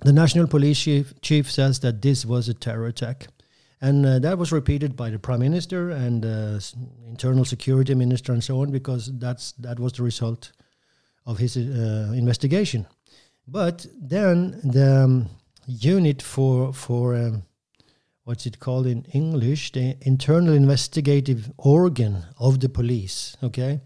the 0.00 0.12
national 0.12 0.46
police 0.46 0.80
chief, 0.80 1.20
chief 1.20 1.50
says 1.50 1.80
that 1.80 2.02
this 2.02 2.26
was 2.26 2.48
a 2.48 2.54
terror 2.54 2.86
attack. 2.86 3.28
And 3.80 4.06
uh, 4.06 4.18
that 4.20 4.38
was 4.38 4.52
repeated 4.52 4.94
by 4.94 5.10
the 5.10 5.18
prime 5.18 5.40
minister 5.40 5.90
and 5.90 6.24
uh, 6.24 6.60
internal 7.08 7.44
security 7.44 7.94
minister 7.94 8.32
and 8.32 8.42
so 8.42 8.60
on, 8.60 8.70
because 8.70 9.10
that's 9.18 9.52
that 9.52 9.80
was 9.80 9.94
the 9.94 10.04
result 10.04 10.52
of 11.26 11.38
his 11.38 11.56
uh, 11.56 12.12
investigation. 12.14 12.86
But 13.48 13.86
then 14.00 14.60
the 14.62 15.04
um, 15.04 15.28
unit 15.66 16.22
for 16.22 16.72
for 16.72 17.16
um, 17.16 17.42
what's 18.24 18.46
it 18.46 18.58
called 18.58 18.86
in 18.86 19.04
English, 19.12 19.72
the 19.72 19.96
internal 20.02 20.54
investigative 20.54 21.50
organ 21.58 22.24
of 22.38 22.60
the 22.60 22.68
police. 22.68 23.36
Okay, 23.42 23.80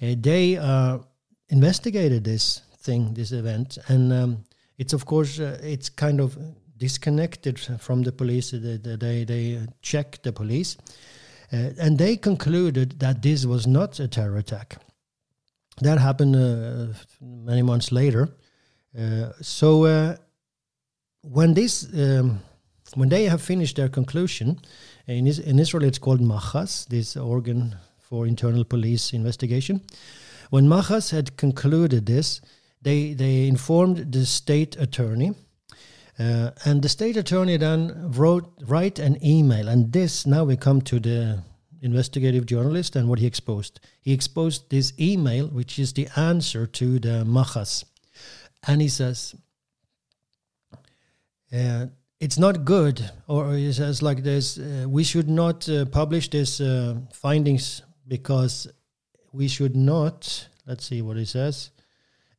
uh, 0.00 0.14
they 0.20 0.56
uh, 0.56 0.98
investigated 1.48 2.24
this 2.24 2.62
thing, 2.78 3.14
this 3.14 3.32
event, 3.32 3.78
and 3.88 4.12
um, 4.12 4.44
it's 4.78 4.92
of 4.92 5.04
course 5.04 5.38
uh, 5.40 5.58
it's 5.62 5.88
kind 5.88 6.20
of 6.20 6.36
disconnected 6.76 7.58
from 7.78 8.02
the 8.02 8.12
police. 8.12 8.50
They 8.50 8.76
they, 8.76 9.24
they 9.24 9.66
check 9.82 10.22
the 10.22 10.32
police, 10.32 10.76
uh, 11.52 11.70
and 11.78 11.98
they 11.98 12.16
concluded 12.16 13.00
that 13.00 13.22
this 13.22 13.44
was 13.46 13.66
not 13.66 14.00
a 14.00 14.08
terror 14.08 14.36
attack. 14.36 14.76
That 15.80 15.98
happened 15.98 16.36
uh, 16.36 16.94
many 17.20 17.62
months 17.62 17.90
later. 17.90 18.28
Uh, 18.96 19.32
so 19.40 20.16
when 21.22 21.54
this 21.54 21.88
um, 21.94 22.40
when 22.94 23.08
they 23.08 23.24
have 23.24 23.42
finished 23.42 23.76
their 23.76 23.88
conclusion, 23.88 24.60
in, 25.06 25.26
in 25.26 25.58
Israel 25.58 25.84
it's 25.84 25.98
called 25.98 26.20
Machas, 26.20 26.86
this 26.86 27.16
organ 27.16 27.76
for 27.98 28.26
internal 28.26 28.64
police 28.64 29.12
investigation. 29.12 29.80
When 30.50 30.68
Machas 30.68 31.10
had 31.10 31.36
concluded 31.36 32.06
this, 32.06 32.40
they 32.82 33.14
they 33.14 33.48
informed 33.48 34.12
the 34.12 34.26
state 34.26 34.76
attorney, 34.76 35.34
uh, 36.18 36.50
and 36.64 36.82
the 36.82 36.88
state 36.88 37.16
attorney 37.16 37.56
then 37.56 38.12
wrote 38.12 38.52
write 38.66 38.98
an 38.98 39.16
email. 39.24 39.68
And 39.68 39.92
this 39.92 40.26
now 40.26 40.44
we 40.44 40.56
come 40.56 40.82
to 40.82 41.00
the 41.00 41.42
investigative 41.80 42.44
journalist 42.46 42.96
and 42.96 43.08
what 43.08 43.18
he 43.18 43.26
exposed. 43.26 43.80
He 44.02 44.12
exposed 44.12 44.68
this 44.68 44.92
email, 45.00 45.48
which 45.48 45.78
is 45.78 45.92
the 45.92 46.08
answer 46.16 46.66
to 46.66 46.98
the 46.98 47.24
Machas, 47.24 47.84
and 48.66 48.82
he 48.82 48.88
says. 48.88 49.34
Uh, 51.50 51.86
it's 52.22 52.38
not 52.38 52.64
good, 52.64 53.10
or 53.26 53.56
it 53.56 53.74
says 53.74 54.00
like 54.00 54.22
this: 54.22 54.56
uh, 54.56 54.86
we 54.88 55.02
should 55.02 55.28
not 55.28 55.68
uh, 55.68 55.84
publish 55.86 56.30
these 56.30 56.60
uh, 56.60 56.94
findings 57.12 57.82
because 58.06 58.68
we 59.32 59.48
should 59.48 59.74
not. 59.74 60.48
Let's 60.64 60.86
see 60.86 61.02
what 61.02 61.16
he 61.16 61.24
says. 61.24 61.72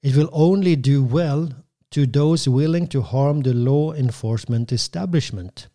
It 0.02 0.16
will 0.16 0.30
only 0.32 0.78
do 0.78 1.04
well 1.04 1.50
to 1.92 2.06
those 2.06 2.48
willing 2.48 2.88
to 2.88 3.02
harm 3.02 3.42
the 3.42 3.54
law 3.54 3.92
enforcement 3.94 4.72
establishment. 4.72 5.68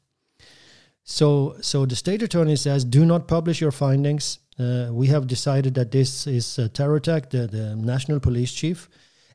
So, 1.05 1.57
so 1.61 1.85
the 1.85 1.97
state 1.97 2.23
attorney 2.23 2.57
says, 2.57 2.85
do 2.85 3.05
not 3.05 3.29
publish 3.29 3.61
your 3.61 3.73
findings. 3.73 4.39
Uh, 4.59 4.89
we 4.91 5.07
have 5.09 5.27
decided 5.27 5.75
that 5.75 5.91
this 5.91 6.27
is 6.27 6.59
a 6.59 6.69
terror 6.69 6.97
attack. 6.97 7.31
The, 7.31 7.47
the 7.47 7.77
national 7.77 8.21
police 8.21 8.53
chief, 8.53 8.89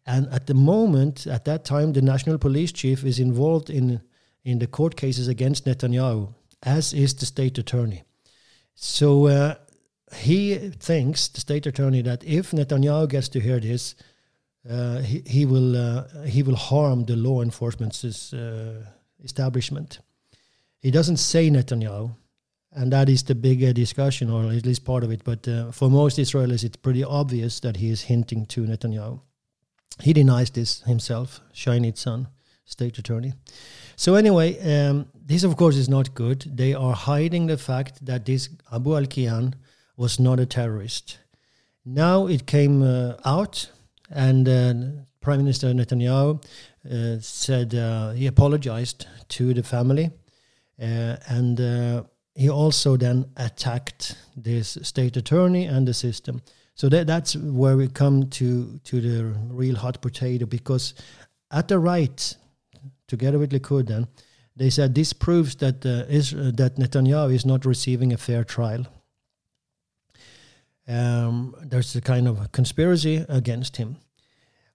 and 0.06 0.28
at 0.30 0.48
the 0.48 0.54
moment, 0.56 1.28
at 1.28 1.46
that 1.46 1.64
time, 1.64 1.94
the 1.94 2.02
national 2.02 2.38
police 2.40 2.72
chief 2.72 3.04
is 3.04 3.20
involved 3.20 3.70
in 3.70 4.02
in 4.44 4.60
the 4.60 4.68
court 4.68 4.96
cases 4.96 5.28
against 5.28 5.66
Netanyahu, 5.66 6.34
as 6.64 6.94
is 6.94 7.14
the 7.14 7.26
state 7.26 7.58
attorney. 7.58 8.04
So 8.76 9.28
uh, 9.28 9.56
he 10.16 10.56
thinks, 10.80 11.28
the 11.28 11.42
state 11.42 11.66
attorney, 11.66 12.02
that 12.02 12.24
if 12.24 12.52
Netanyahu 12.52 13.10
gets 13.10 13.30
to 13.30 13.40
hear 13.40 13.60
this, 13.60 13.96
uh, 14.70 15.00
he, 15.00 15.24
he 15.26 15.46
will 15.46 15.76
uh, 15.76 16.04
he 16.26 16.42
will 16.42 16.56
harm 16.56 17.06
the 17.06 17.16
law 17.16 17.42
enforcement's 17.42 18.34
uh, 18.34 18.86
establishment. 19.24 20.00
He 20.80 20.92
doesn't 20.92 21.18
say 21.18 21.50
Netanyahu, 21.50 22.16
and 22.72 22.92
that 22.92 23.10
is 23.10 23.24
the 23.24 23.36
big 23.36 23.74
discussion, 23.76 24.30
or 24.30 24.52
at 24.52 24.66
least 24.66 24.86
part 24.86 25.04
of 25.04 25.12
it. 25.12 25.24
But 25.24 25.48
uh, 25.48 25.72
for 25.72 25.90
most 25.90 26.18
Israelis, 26.18 26.64
it's 26.64 26.78
pretty 26.78 27.04
obvious 27.04 27.60
that 27.60 27.78
he 27.78 27.90
is 27.90 28.04
hinting 28.04 28.46
to 28.48 28.62
Netanyahu. 28.62 29.20
He 30.02 30.14
denies 30.14 30.50
this 30.50 30.82
himself, 30.82 31.42
Shay 31.54 31.80
Nitzan, 31.80 32.28
state 32.66 32.98
attorney. 32.98 33.34
So 33.96 34.16
anyway, 34.16 34.60
um, 34.60 35.08
this 35.26 35.44
of 35.44 35.56
course 35.56 35.76
is 35.76 35.90
not 35.90 36.14
good. 36.14 36.42
They 36.56 36.74
are 36.74 36.94
hiding 36.94 37.48
the 37.48 37.58
fact 37.58 38.06
that 38.06 38.26
this 38.26 38.50
Abu 38.72 38.92
Alkian 38.92 39.54
was 39.98 40.20
not 40.20 40.40
a 40.40 40.46
terrorist. 40.46 41.20
Now 41.86 42.28
it 42.28 42.46
came 42.46 42.82
uh, 42.82 43.16
out, 43.26 43.70
and 44.10 44.48
uh, 44.48 44.74
Prime 45.22 45.40
Minister 45.40 45.68
Netanyahu 45.74 46.44
uh, 46.90 47.20
said 47.20 47.76
uh, 47.76 48.12
he 48.12 48.28
apologized 48.28 49.08
to 49.30 49.54
the 49.54 49.64
family, 49.64 50.12
uh, 50.82 51.18
and 51.28 51.60
uh, 51.60 52.04
he 52.36 52.50
also 52.50 52.98
then 52.98 53.26
attacked 53.38 54.18
this 54.36 54.78
state 54.82 55.18
attorney 55.18 55.66
and 55.66 55.88
the 55.88 55.94
system. 55.94 56.42
So 56.76 56.90
that 56.90 57.06
that's 57.06 57.36
where 57.36 57.78
we 57.78 57.88
come 57.88 58.30
to 58.32 58.80
to 58.84 59.02
the 59.02 59.24
real 59.50 59.76
hot 59.76 60.02
potato 60.02 60.46
because 60.46 60.96
at 61.52 61.68
the 61.68 61.78
right 61.78 62.36
together 63.14 63.40
with 63.40 63.52
Likud, 63.52 63.88
then 63.88 64.08
they 64.56 64.70
said 64.70 64.94
this 64.94 65.14
proves 65.14 65.56
that 65.56 65.86
uh, 65.86 66.06
is, 66.20 66.34
uh, 66.34 66.52
that 66.56 66.78
Netanyahu 66.78 67.34
is 67.34 67.46
not 67.46 67.66
receiving 67.66 68.14
a 68.14 68.18
fair 68.18 68.44
trial. 68.44 68.86
Um, 70.88 71.56
there's 71.62 71.96
a 71.96 72.02
kind 72.02 72.28
of 72.28 72.52
conspiracy 72.52 73.26
against 73.30 73.78
him. 73.78 73.98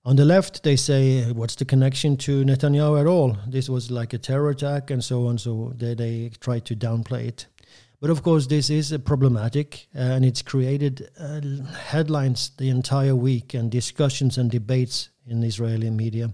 On 0.05 0.17
the 0.17 0.25
left, 0.25 0.63
they 0.63 0.77
say, 0.77 1.33
"What's 1.33 1.57
the 1.57 1.65
connection 1.65 2.17
to 2.19 2.45
Netanyahu 2.45 3.01
at 3.01 3.07
all? 3.07 3.37
This 3.47 3.69
was 3.69 3.91
like 3.91 4.15
a 4.15 4.19
terror 4.19 4.51
attack, 4.51 4.91
and 4.91 5.03
so 5.05 5.27
on." 5.27 5.39
So 5.39 5.73
they 5.77 5.95
they 5.95 6.31
try 6.41 6.61
to 6.61 6.75
downplay 6.77 7.27
it. 7.29 7.47
But 8.01 8.11
of 8.11 8.23
course, 8.23 8.47
this 8.47 8.71
is 8.71 8.97
problematic, 9.05 9.89
uh, 9.95 10.15
and 10.15 10.25
it's 10.25 10.43
created 10.43 11.11
uh, 11.19 11.41
headlines 11.91 12.53
the 12.57 12.71
entire 12.71 13.17
week 13.17 13.55
and 13.55 13.71
discussions 13.71 14.39
and 14.39 14.51
debates 14.51 15.11
in 15.27 15.43
Israeli 15.43 15.91
media. 15.91 16.33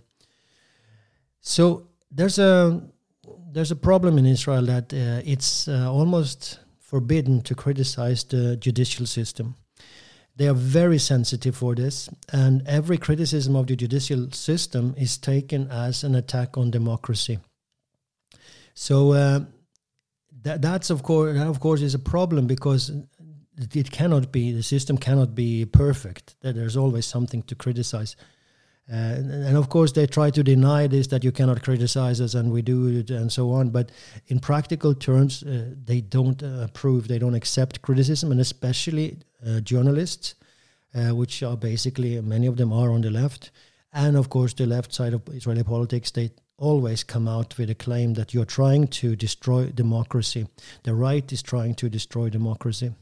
So 1.41 1.89
there's 2.15 2.39
a 2.39 2.81
there's 3.53 3.71
a 3.71 3.77
problem 3.77 4.19
in 4.19 4.27
Israel 4.27 4.63
that 4.67 4.93
uh, 4.93 5.23
it's 5.25 5.69
uh, 5.69 5.91
almost 5.93 6.61
forbidden 6.81 7.41
to 7.43 7.55
criticize 7.55 8.25
the 8.25 8.57
judicial 8.57 9.07
system. 9.07 9.57
They 10.37 10.49
are 10.49 10.55
very 10.55 10.99
sensitive 10.99 11.57
for 11.57 11.75
this, 11.75 12.09
and 12.33 12.63
every 12.67 12.99
criticism 12.99 13.55
of 13.55 13.67
the 13.67 13.77
judicial 13.77 14.31
system 14.33 14.95
is 14.99 15.17
taken 15.17 15.71
as 15.71 16.03
an 16.03 16.15
attack 16.17 16.57
on 16.57 16.71
democracy. 16.71 17.39
So 18.75 19.13
uh, 19.13 19.41
that 20.43 20.61
that's 20.61 20.91
of 20.91 21.03
course 21.03 21.37
that 21.37 21.47
of 21.47 21.61
course 21.61 21.83
is 21.83 21.95
a 21.95 21.99
problem 21.99 22.47
because 22.47 22.93
it 23.57 23.91
cannot 23.93 24.33
be 24.33 24.53
the 24.53 24.63
system 24.63 24.99
cannot 24.99 25.35
be 25.35 25.65
perfect. 25.65 26.35
That 26.41 26.55
there's 26.57 26.77
always 26.77 27.07
something 27.07 27.43
to 27.45 27.55
criticize. 27.55 28.17
Uh, 28.91 28.97
and, 28.97 29.31
and, 29.31 29.57
of 29.57 29.71
course, 29.71 29.93
they 29.93 30.07
try 30.07 30.29
to 30.31 30.43
deny 30.43 30.87
this 30.87 31.07
that 31.07 31.25
you 31.25 31.33
cannot 31.33 31.63
criticize 31.63 32.21
us 32.21 32.35
and 32.35 32.53
we 32.53 32.61
do 32.61 32.87
it 32.89 33.11
and 33.11 33.33
so 33.33 33.51
on. 33.51 33.71
But 33.71 33.91
in 34.27 34.41
practical 34.41 34.95
terms, 34.95 35.43
uh, 35.43 35.71
they 35.83 36.03
don't 36.03 36.43
uh, 36.43 36.65
approve, 36.65 37.09
they 37.09 37.19
don't 37.19 37.35
accept 37.35 37.81
criticism, 37.81 38.31
and 38.31 38.41
especially 38.41 39.19
journalists, 39.63 40.35
which 40.95 41.43
are 41.43 41.57
basically 41.57 42.19
many 42.23 42.47
of 42.47 42.57
them 42.57 42.73
are 42.73 42.91
on 42.91 43.03
the 43.03 43.11
left. 43.11 43.51
And 43.93 44.17
of 44.17 44.29
course, 44.29 44.55
the 44.55 44.67
left 44.67 44.93
side 44.93 45.13
of 45.13 45.23
Israeli 45.29 45.63
politics, 45.65 46.11
they 46.11 46.31
always 46.57 47.05
come 47.05 47.29
out 47.29 47.57
with 47.59 47.71
a 47.71 47.75
claim 47.75 48.15
that 48.15 48.33
you're 48.33 48.45
trying 48.45 48.89
to 48.89 49.17
destroy 49.17 49.67
democracy. 49.67 50.47
The 50.83 50.95
right 50.95 51.31
is 51.33 51.43
trying 51.43 51.75
to 51.77 51.89
destroy 51.89 52.31
democracy. 52.31 52.93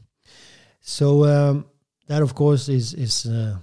So 0.81 1.25
um, 1.25 1.65
that, 2.07 2.21
of 2.21 2.35
course, 2.35 2.67
is 2.67 2.93
is 2.93 3.25
uh, 3.25 3.57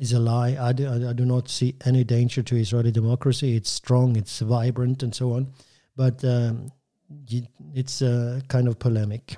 is 0.00 0.12
a 0.12 0.18
lie. 0.18 0.56
I 0.58 0.72
do, 0.72 1.08
I 1.08 1.12
do 1.12 1.24
not 1.24 1.48
see 1.48 1.76
any 1.84 2.02
danger 2.04 2.42
to 2.42 2.56
Israeli 2.56 2.90
democracy. 2.90 3.54
It's 3.54 3.70
strong, 3.70 4.16
it's 4.16 4.40
vibrant, 4.40 5.02
and 5.02 5.14
so 5.14 5.34
on. 5.34 5.52
But 5.94 6.24
um, 6.24 6.72
it's 7.74 8.00
a 8.00 8.42
kind 8.48 8.66
of 8.66 8.78
polemic. 8.78 9.36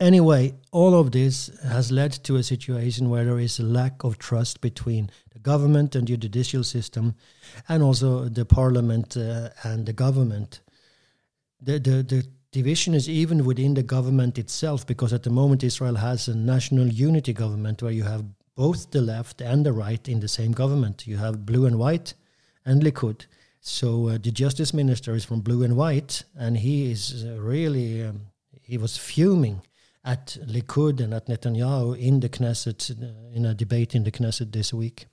Anyway, 0.00 0.52
all 0.70 0.94
of 0.94 1.12
this 1.12 1.50
has 1.62 1.90
led 1.90 2.12
to 2.24 2.36
a 2.36 2.42
situation 2.42 3.08
where 3.08 3.24
there 3.24 3.38
is 3.38 3.58
a 3.58 3.62
lack 3.62 4.04
of 4.04 4.18
trust 4.18 4.60
between 4.60 5.10
the 5.32 5.38
government 5.38 5.94
and 5.96 6.06
the 6.06 6.16
judicial 6.16 6.62
system, 6.62 7.14
and 7.68 7.82
also 7.82 8.28
the 8.28 8.44
parliament 8.44 9.16
uh, 9.16 9.48
and 9.62 9.86
the 9.86 9.92
government. 9.94 10.60
The, 11.62 11.78
the, 11.78 12.02
the 12.02 12.26
division 12.52 12.92
is 12.92 13.08
even 13.08 13.46
within 13.46 13.74
the 13.74 13.82
government 13.82 14.36
itself, 14.36 14.86
because 14.86 15.14
at 15.14 15.22
the 15.22 15.30
moment 15.30 15.64
Israel 15.64 15.94
has 15.94 16.28
a 16.28 16.36
national 16.36 16.88
unity 16.88 17.32
government 17.32 17.82
where 17.82 17.92
you 17.92 18.02
have 18.02 18.24
both 18.56 18.90
the 18.90 19.00
left 19.00 19.40
and 19.40 19.64
the 19.64 19.72
right 19.72 20.08
in 20.08 20.20
the 20.20 20.28
same 20.28 20.52
government. 20.52 21.06
You 21.06 21.16
have 21.16 21.46
blue 21.46 21.66
and 21.66 21.78
white 21.78 22.14
and 22.64 22.82
Likud. 22.82 23.26
So 23.60 24.08
uh, 24.08 24.18
the 24.18 24.30
justice 24.30 24.74
minister 24.74 25.14
is 25.14 25.24
from 25.24 25.40
blue 25.40 25.62
and 25.62 25.76
white, 25.76 26.24
and 26.36 26.58
he 26.58 26.90
is 26.90 27.24
uh, 27.24 27.40
really 27.40 28.04
um, 28.04 28.26
he 28.62 28.78
was 28.78 28.96
fuming 28.96 29.62
at 30.04 30.36
Likud 30.46 31.00
and 31.00 31.14
at 31.14 31.26
Netanyahu 31.26 31.98
in 31.98 32.20
the 32.20 32.28
Knesset 32.28 32.90
uh, 32.90 33.34
in 33.34 33.46
a 33.46 33.54
debate 33.54 33.94
in 33.94 34.04
the 34.04 34.10
Knesset 34.10 34.52
this 34.52 34.74
week. 34.74 35.06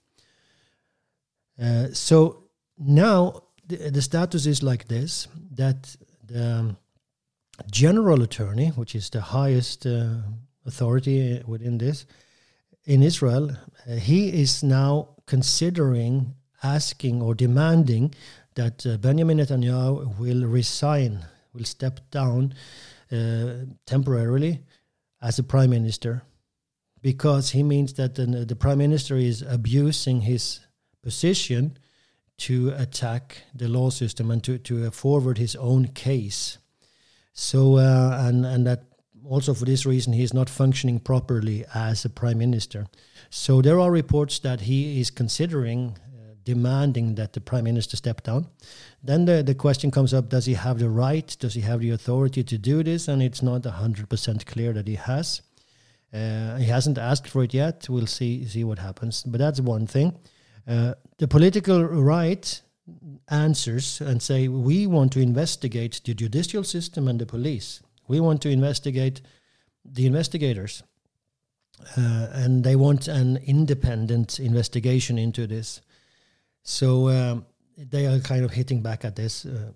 Uh, 1.62 1.88
so 1.93 2.43
now 2.77 3.43
the, 3.65 3.89
the, 3.89 4.01
status 4.01 4.45
is 4.45 4.62
like 4.62 4.88
this: 4.89 5.27
that 5.51 5.95
the 6.25 6.45
um, 6.45 6.77
general 7.71 8.21
attorney, 8.21 8.69
which 8.69 8.95
is 8.95 9.10
the 9.10 9.21
highest 9.21 9.86
uh, 9.86 10.15
authority 10.65 11.41
within 11.45 11.77
this, 11.77 12.05
in 12.91 13.01
Israel, 13.01 13.51
uh, 13.51 13.95
he 13.95 14.41
is 14.41 14.63
now 14.63 15.15
considering 15.25 16.36
asking 16.62 17.21
or 17.21 17.33
demanding 17.33 18.13
that 18.55 18.86
uh, 18.86 18.98
Benjamin 18.98 19.38
Netanyahu 19.38 20.19
will 20.19 20.45
resign, 20.45 21.25
will 21.53 21.63
step 21.63 22.01
down 22.12 22.53
uh, 23.10 23.65
temporarily 23.86 24.60
as 25.21 25.39
a 25.39 25.43
prime 25.43 25.69
minister, 25.69 26.24
because 27.01 27.51
he 27.51 27.63
means 27.63 27.93
that 27.93 28.15
the, 28.15 28.25
the 28.25 28.57
prime 28.57 28.79
minister 28.79 29.15
is 29.15 29.41
abusing 29.41 30.21
his 30.21 30.60
position 31.01 31.77
to 32.39 32.74
attack 32.75 33.43
the 33.55 33.69
law 33.69 33.89
system 33.89 34.29
and 34.31 34.43
to, 34.43 34.57
to 34.57 34.91
forward 34.91 35.38
his 35.38 35.55
own 35.55 35.88
case. 35.88 36.57
So, 37.31 37.77
uh, 37.77 38.17
and, 38.19 38.45
and 38.45 38.67
that 38.67 38.83
also 39.28 39.54
for 39.54 39.66
this 39.66 39.86
reason, 39.86 40.13
he 40.13 40.24
is 40.24 40.34
not 40.34 40.50
functioning 40.50 41.00
properly 41.00 41.66
as 41.74 42.06
a 42.06 42.10
prime 42.10 42.38
minister. 42.38 42.88
So 43.30 43.62
there 43.62 43.80
are 43.80 43.92
reports 43.92 44.40
that 44.40 44.62
he 44.62 45.00
is 45.00 45.10
considering 45.10 45.98
uh, 46.00 46.34
demanding 46.44 47.16
that 47.16 47.34
the 47.34 47.42
prime 47.42 47.63
minister 47.63 47.98
step 47.98 48.24
down. 48.24 48.48
Then 49.04 49.25
the, 49.25 49.44
the 49.44 49.56
question 49.56 49.92
comes 49.92 50.13
up 50.13 50.30
does 50.30 50.46
he 50.46 50.54
have 50.54 50.80
the 50.80 50.90
right? 50.90 51.36
Does 51.40 51.54
he 51.54 51.62
have 51.62 51.82
the 51.82 51.92
authority 51.92 52.44
to 52.44 52.58
do 52.58 52.84
this? 52.84 53.08
And 53.08 53.22
it's 53.22 53.42
not 53.42 53.62
100% 53.62 54.46
clear 54.46 54.74
that 54.74 54.88
he 54.88 54.96
has. 54.96 55.42
Uh, 56.13 56.58
he 56.58 56.66
hasn't 56.66 56.98
asked 56.98 57.28
for 57.28 57.44
it 57.44 57.54
yet. 57.54 57.88
We'll 57.90 58.08
see 58.08 58.46
see 58.46 58.66
what 58.66 58.80
happens. 58.80 59.24
But 59.24 59.40
that's 59.40 59.62
one 59.62 59.88
thing. 59.88 60.18
Uh, 60.68 60.94
the 61.18 61.28
political 61.28 61.86
right 61.86 62.62
answers 63.30 64.01
and 64.01 64.22
say 64.22 64.48
we 64.48 64.86
want 64.88 65.13
to 65.13 65.22
investigate 65.22 66.01
the 66.04 66.13
judicial 66.13 66.63
system 66.63 67.08
and 67.08 67.20
the 67.20 67.25
police. 67.25 67.82
We 68.08 68.20
want 68.20 68.41
to 68.41 68.50
investigate 68.50 69.22
the 69.86 70.05
investigators, 70.05 70.84
uh, 71.98 72.27
and 72.34 72.63
they 72.63 72.75
want 72.75 73.08
an 73.08 73.38
independent 73.38 74.39
investigation 74.39 75.17
into 75.17 75.48
this. 75.48 75.81
So 76.63 77.10
um, 77.10 77.46
they 77.77 78.05
are 78.05 78.20
kind 78.20 78.46
of 78.46 78.51
hitting 78.51 78.81
back 78.81 79.05
at 79.05 79.15
this. 79.15 79.46
Uh, 79.46 79.72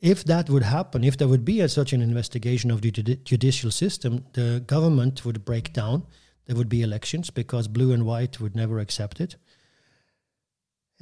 if 0.00 0.24
that 0.24 0.50
would 0.50 0.62
happen, 0.62 1.04
if 1.04 1.16
there 1.16 1.28
would 1.28 1.44
be 1.44 1.60
a, 1.60 1.68
such 1.68 1.92
an 1.92 2.02
investigation 2.02 2.70
of 2.70 2.82
the 2.82 2.90
judicial 2.90 3.70
system, 3.70 4.24
the 4.32 4.62
government 4.66 5.24
would 5.24 5.44
break 5.44 5.72
down. 5.72 6.02
There 6.46 6.56
would 6.56 6.68
be 6.68 6.82
elections 6.82 7.30
because 7.30 7.68
blue 7.68 7.92
and 7.92 8.04
white 8.04 8.40
would 8.40 8.54
never 8.54 8.78
accept 8.80 9.20
it. 9.20 9.36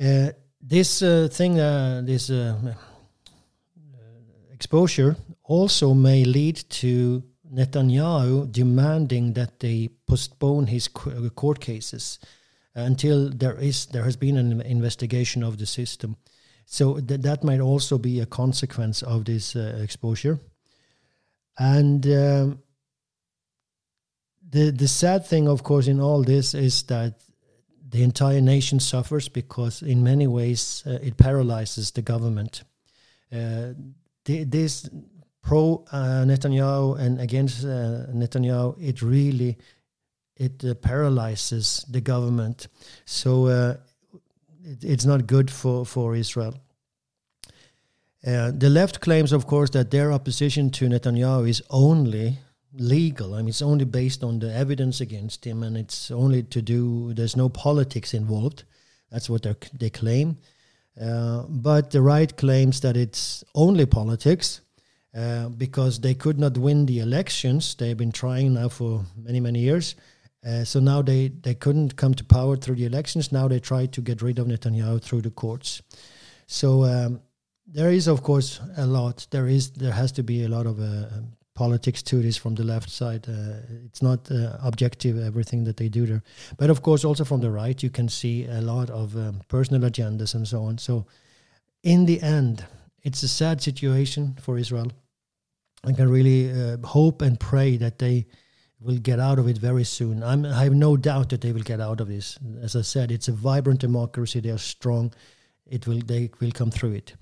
Uh, 0.01 0.31
this 0.61 1.03
uh, 1.03 1.29
thing, 1.31 1.59
uh, 1.59 2.03
this 2.05 2.31
uh, 2.31 2.75
exposure, 4.53 5.17
also 5.53 5.95
may 5.95 6.25
lead 6.25 6.57
to 6.69 7.23
Netanyahu 7.55 8.51
demanding 8.51 9.35
that 9.35 9.61
they 9.61 9.91
postpone 10.07 10.67
his 10.67 10.89
court 10.89 11.61
cases 11.61 12.19
until 12.75 13.31
there 13.31 13.61
is 13.61 13.87
there 13.87 14.05
has 14.05 14.17
been 14.17 14.37
an 14.37 14.61
investigation 14.63 15.43
of 15.43 15.57
the 15.57 15.67
system. 15.67 16.17
So 16.65 17.01
th- 17.01 17.21
that 17.21 17.45
might 17.45 17.61
also 17.61 17.99
be 17.99 18.21
a 18.21 18.27
consequence 18.27 19.03
of 19.03 19.25
this 19.25 19.55
uh, 19.55 19.79
exposure. 19.83 20.39
And 21.59 22.07
um, 22.07 22.63
the 24.51 24.73
the 24.73 24.89
sad 24.89 25.27
thing, 25.27 25.49
of 25.49 25.63
course, 25.63 25.91
in 25.91 26.01
all 26.01 26.25
this 26.25 26.55
is 26.55 26.83
that 26.85 27.21
the 27.91 28.03
entire 28.03 28.41
nation 28.41 28.81
suffers 28.81 29.29
because, 29.29 29.83
in 29.83 30.03
many 30.03 30.27
ways, 30.27 30.83
uh, 30.87 30.99
it 31.03 31.17
paralyzes 31.17 31.91
the 31.91 32.03
government. 32.03 32.65
Uh, 33.31 33.75
the, 34.25 34.45
this 34.45 34.89
pro 35.53 35.85
uh, 35.93 36.25
Netanyahu 36.25 36.99
and 36.99 37.21
against 37.21 37.63
uh, 37.65 38.07
Netanyahu, 38.15 38.75
it 38.81 39.03
really 39.03 39.59
it 40.37 40.65
uh, 40.65 40.73
paralyzes 40.75 41.85
the 41.91 42.01
government. 42.01 42.69
So 43.05 43.47
uh, 43.49 43.77
it, 44.65 44.83
it's 44.83 45.05
not 45.05 45.27
good 45.27 45.51
for 45.51 45.85
for 45.85 46.17
Israel. 46.17 46.55
the 48.63 48.71
left 48.71 49.01
claims, 49.01 49.33
of 49.33 49.47
course, 49.47 49.71
that 49.71 49.91
their 49.91 50.13
opposition 50.13 50.71
to 50.71 50.89
Netanyahu 50.89 51.49
is 51.49 51.63
only 51.69 52.39
legal. 52.73 53.35
I 53.35 53.39
mean, 53.39 53.49
it's 53.49 53.63
only 53.73 53.85
based 53.85 54.25
on 54.25 54.39
the 54.39 54.51
evidence 54.65 55.03
against 55.03 55.45
him, 55.45 55.63
and 55.63 55.77
it's 55.77 56.11
only 56.11 56.43
to 56.45 56.63
do. 56.63 57.13
There's 57.15 57.37
no 57.37 57.49
politics 57.49 58.15
involved. 58.15 58.65
That's 59.11 59.29
what 59.29 59.43
they 59.81 59.91
claim. 59.91 60.37
Uh, 60.97 61.43
but 61.49 61.91
the 61.91 62.01
right 62.01 62.37
claims 62.37 62.81
that 62.81 62.97
it's 62.97 63.45
only 63.55 63.87
politics 63.87 64.63
uh, 65.15 65.49
because 65.51 66.01
they 66.01 66.15
could 66.15 66.39
not 66.39 66.57
win 66.57 66.87
the 66.87 67.01
elections. 67.01 67.75
They've 67.75 67.97
been 67.97 68.13
trying 68.13 68.55
now 68.55 68.69
for 68.69 69.05
many, 69.17 69.41
many 69.41 69.61
years. 69.61 69.95
Uh, 70.45 70.65
so 70.65 70.81
now 70.81 71.03
they, 71.03 71.29
they 71.29 71.55
couldn't 71.55 71.97
come 71.97 72.15
to 72.15 72.25
power 72.25 72.57
through 72.57 72.77
the 72.77 72.87
elections. 72.87 73.31
Now 73.31 73.47
they 73.47 73.61
try 73.61 73.87
to 73.87 74.01
get 74.01 74.23
rid 74.23 74.39
of 74.39 74.47
Netanyahu 74.47 75.03
through 75.03 75.23
the 75.23 75.31
courts. 75.31 75.83
So 76.47 76.85
um, 76.85 77.21
there 77.67 77.91
is, 77.91 78.09
of 78.09 78.23
course, 78.23 78.61
a 78.77 78.87
lot. 78.87 79.27
There 79.31 79.47
is 79.47 79.71
there 79.73 79.93
has 79.93 80.13
to 80.13 80.23
be 80.23 80.45
a 80.45 80.49
lot 80.49 80.67
of 80.67 80.81
uh, 80.81 81.07
politics 81.55 82.03
to 82.03 82.23
this 82.23 82.37
from 82.37 82.55
the 82.55 82.65
left 82.65 82.91
side. 82.91 83.27
Uh, 83.29 83.61
it's 83.87 84.03
not 84.03 84.31
uh, 84.31 84.57
objective 84.63 85.19
everything 85.19 85.65
that 85.65 85.77
they 85.77 85.89
do 85.89 86.07
there, 86.07 86.23
but 86.57 86.71
of 86.71 86.83
course 86.83 87.05
also 87.05 87.25
from 87.25 87.41
the 87.41 87.51
right 87.51 87.83
you 87.83 87.91
can 87.91 88.09
see 88.09 88.47
a 88.47 88.61
lot 88.61 88.91
of 88.91 89.15
um, 89.17 89.41
personal 89.49 89.83
agendas 89.83 90.35
and 90.35 90.49
so 90.49 90.65
on. 90.65 90.79
So 90.79 91.07
in 91.83 92.07
the 92.07 92.21
end, 92.21 92.65
it's 93.03 93.23
a 93.23 93.29
sad 93.29 93.61
situation 93.61 94.37
for 94.41 94.59
Israel. 94.59 94.93
I 95.85 95.93
can 95.93 96.09
really 96.09 96.51
uh, 96.51 96.77
hope 96.87 97.23
and 97.23 97.39
pray 97.39 97.77
that 97.79 97.99
they 97.99 98.27
will 98.81 98.99
get 98.99 99.19
out 99.19 99.39
of 99.39 99.49
it 99.49 99.59
very 99.59 99.85
soon. 99.85 100.23
I'm, 100.23 100.45
I 100.45 100.65
have 100.65 100.75
no 100.75 100.97
doubt 100.97 101.31
that 101.31 101.41
they 101.41 101.53
will 101.53 101.63
get 101.63 101.81
out 101.81 102.01
of 102.01 102.09
this. 102.09 102.39
As 102.61 102.77
I 102.77 102.83
said, 102.83 103.11
it's 103.11 103.29
a 103.29 103.33
vibrant 103.33 103.81
democracy. 103.81 104.41
They 104.41 104.51
are 104.51 104.59
strong. 104.59 105.13
It 105.67 105.87
will. 105.87 106.01
They 106.05 106.31
will 106.41 106.53
come 106.53 106.71
through 106.71 106.93
it. 106.93 107.15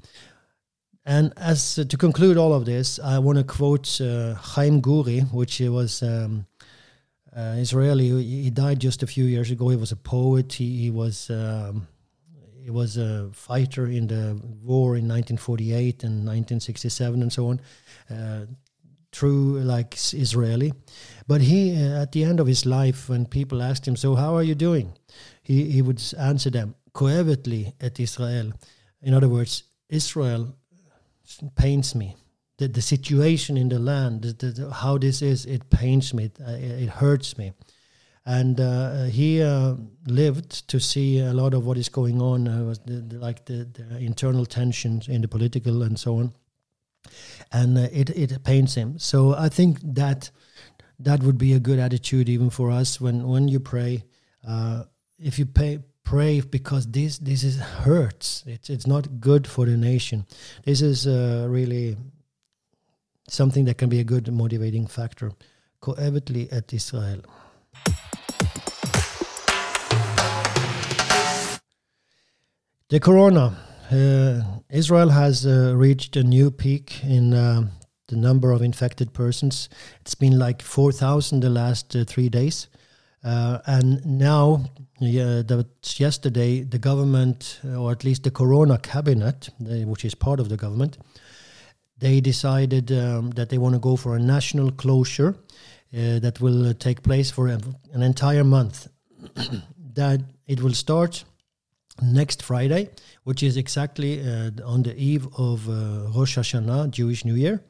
And 1.05 1.33
as 1.37 1.79
uh, 1.79 1.85
to 1.85 1.97
conclude 1.97 2.37
all 2.37 2.53
of 2.53 2.67
this, 2.67 2.99
I 2.99 3.19
want 3.19 3.39
to 3.39 3.45
quote 3.45 4.01
uh, 4.01 4.35
Chaim 4.35 4.83
Guri, 4.83 5.23
which 5.33 5.61
was 5.61 6.03
um, 6.03 6.47
uh, 7.35 7.57
Israeli. 7.57 8.23
He 8.23 8.51
died 8.51 8.81
just 8.81 9.03
a 9.03 9.07
few 9.07 9.25
years 9.25 9.51
ago. 9.51 9.69
He 9.69 9.77
was 9.77 9.93
a 9.93 9.97
poet. 9.97 10.53
He, 10.53 10.83
he 10.83 10.91
was 10.91 11.31
um, 11.31 11.89
he 12.71 12.77
was 12.77 12.97
a 12.97 13.31
fighter 13.33 13.87
in 13.87 14.07
the 14.07 14.41
war 14.63 14.97
in 14.97 15.09
1948 15.09 16.05
and 16.05 16.25
1967 16.25 17.23
and 17.23 17.33
so 17.33 17.49
on. 17.49 17.61
Uh, 18.09 18.47
true, 19.11 19.59
like 19.59 19.95
Israeli, 20.13 20.73
but 21.27 21.41
he 21.41 21.75
uh, 21.75 22.03
at 22.03 22.13
the 22.13 22.23
end 22.23 22.39
of 22.39 22.47
his 22.47 22.65
life, 22.65 23.09
when 23.09 23.27
people 23.27 23.61
asked 23.61 23.89
him, 23.89 23.97
"So 23.97 24.15
how 24.15 24.37
are 24.37 24.45
you 24.45 24.55
doing?" 24.55 24.93
he 25.43 25.71
he 25.71 25.83
would 25.83 26.01
answer 26.17 26.51
them, 26.51 26.75
"Koevetli 26.93 27.73
et 27.81 27.99
Israel." 27.99 28.53
In 29.03 29.15
other 29.15 29.29
words, 29.29 29.65
Israel 29.89 30.55
pains 31.57 31.95
me. 31.95 32.17
The, 32.59 32.69
the 32.69 32.83
situation 32.83 33.57
in 33.57 33.69
the 33.69 33.79
land, 33.79 34.23
the, 34.23 34.53
the, 34.53 34.71
how 34.71 34.99
this 34.99 35.23
is, 35.23 35.47
it 35.47 35.71
pains 35.71 36.13
me, 36.13 36.25
it, 36.25 36.39
it 36.39 36.89
hurts 36.89 37.39
me. 37.39 37.53
And 38.31 38.61
uh, 38.61 39.07
he 39.07 39.43
uh, 39.43 39.75
lived 40.07 40.69
to 40.69 40.79
see 40.79 41.19
a 41.19 41.33
lot 41.33 41.53
of 41.53 41.67
what 41.67 41.77
is 41.77 41.89
going 41.89 42.23
on, 42.23 42.47
uh, 42.47 42.63
was 42.63 42.79
the, 42.79 43.19
like 43.19 43.45
the, 43.47 43.67
internal 43.99 44.47
tensions 44.47 45.09
in 45.09 45.21
the 45.21 45.27
political 45.27 45.83
and 45.83 45.99
so 45.99 46.19
on. 46.19 46.33
And 47.51 47.77
uh, 47.77 47.89
it, 47.93 48.11
it 48.11 48.45
pains 48.45 48.77
him. 48.77 49.01
So 49.01 49.35
I 49.35 49.49
think 49.49 49.81
that 49.83 50.31
that 51.01 51.25
would 51.25 51.39
be 51.39 51.55
a 51.55 51.59
good 51.59 51.81
attitude 51.81 52.29
even 52.29 52.51
for 52.51 52.71
us 52.71 53.01
when, 53.01 53.27
when 53.27 53.49
you 53.49 53.59
pray. 53.59 54.05
Uh, 54.47 54.85
if 55.19 55.37
you 55.41 55.47
pay, 55.47 55.81
pray 56.05 56.41
because 56.41 56.87
this 56.87 57.19
this 57.19 57.43
is 57.43 57.59
hurts. 57.59 58.45
It's 58.47 58.71
it's 58.71 58.87
not 58.87 59.21
good 59.21 59.47
for 59.47 59.67
the 59.67 59.77
nation. 59.77 60.25
This 60.65 60.83
is 60.83 61.07
uh, 61.07 61.47
really 61.51 61.97
something 63.29 63.65
that 63.65 63.77
can 63.77 63.89
be 63.89 63.99
a 63.99 64.05
good 64.05 64.33
motivating 64.33 64.87
factor. 64.87 65.33
Koevetli 65.83 66.49
et 66.53 66.73
Israel. 66.73 67.23
The 72.91 72.99
corona. 72.99 73.57
Uh, 73.89 74.43
Israel 74.69 75.11
has 75.11 75.47
uh, 75.47 75.75
reached 75.77 76.17
a 76.17 76.25
new 76.25 76.51
peak 76.51 77.05
in 77.05 77.33
uh, 77.33 77.69
the 78.09 78.17
number 78.17 78.51
of 78.51 78.63
infected 78.63 79.13
persons. 79.13 79.69
It's 80.01 80.17
been 80.17 80.37
like 80.37 80.61
4,000 80.61 81.39
the 81.39 81.51
last 81.51 81.95
uh, 81.95 82.03
three 82.05 82.29
days. 82.29 82.67
Uh, 83.23 83.59
and 83.67 84.05
now, 84.05 84.65
yeah, 84.99 85.43
yesterday, 85.99 86.65
the 86.65 86.81
government, 86.81 87.61
or 87.65 87.93
at 87.93 88.03
least 88.03 88.25
the 88.25 88.33
Corona 88.33 88.77
cabinet, 88.77 89.51
which 89.61 90.05
is 90.05 90.17
part 90.17 90.41
of 90.41 90.49
the 90.49 90.57
government, 90.57 90.99
they 91.97 92.21
decided 92.21 92.91
um, 92.91 93.31
that 93.31 93.51
they 93.51 93.59
want 93.59 93.75
to 93.75 93.79
go 93.79 93.95
for 93.95 94.17
a 94.17 94.21
national 94.21 94.73
closure 94.73 95.37
uh, 95.97 96.19
that 96.19 96.41
will 96.41 96.75
take 96.75 97.05
place 97.05 97.31
for 97.31 97.47
an 97.47 98.03
entire 98.03 98.43
month. 98.43 98.89
that 99.95 100.23
it 100.49 100.61
will 100.61 100.75
start 100.75 101.23
next 102.03 102.43
Friday, 102.43 102.91
which 103.25 103.43
is 103.43 103.57
exactly 103.57 104.21
uh, 104.21 104.51
on 104.65 104.83
the 104.83 104.97
eve 104.97 105.27
of 105.39 105.69
uh, 105.69 106.09
Rosh 106.15 106.39
Hashanah, 106.39 106.91
Jewish 106.91 107.25
New 107.25 107.35
Year. 107.35 107.63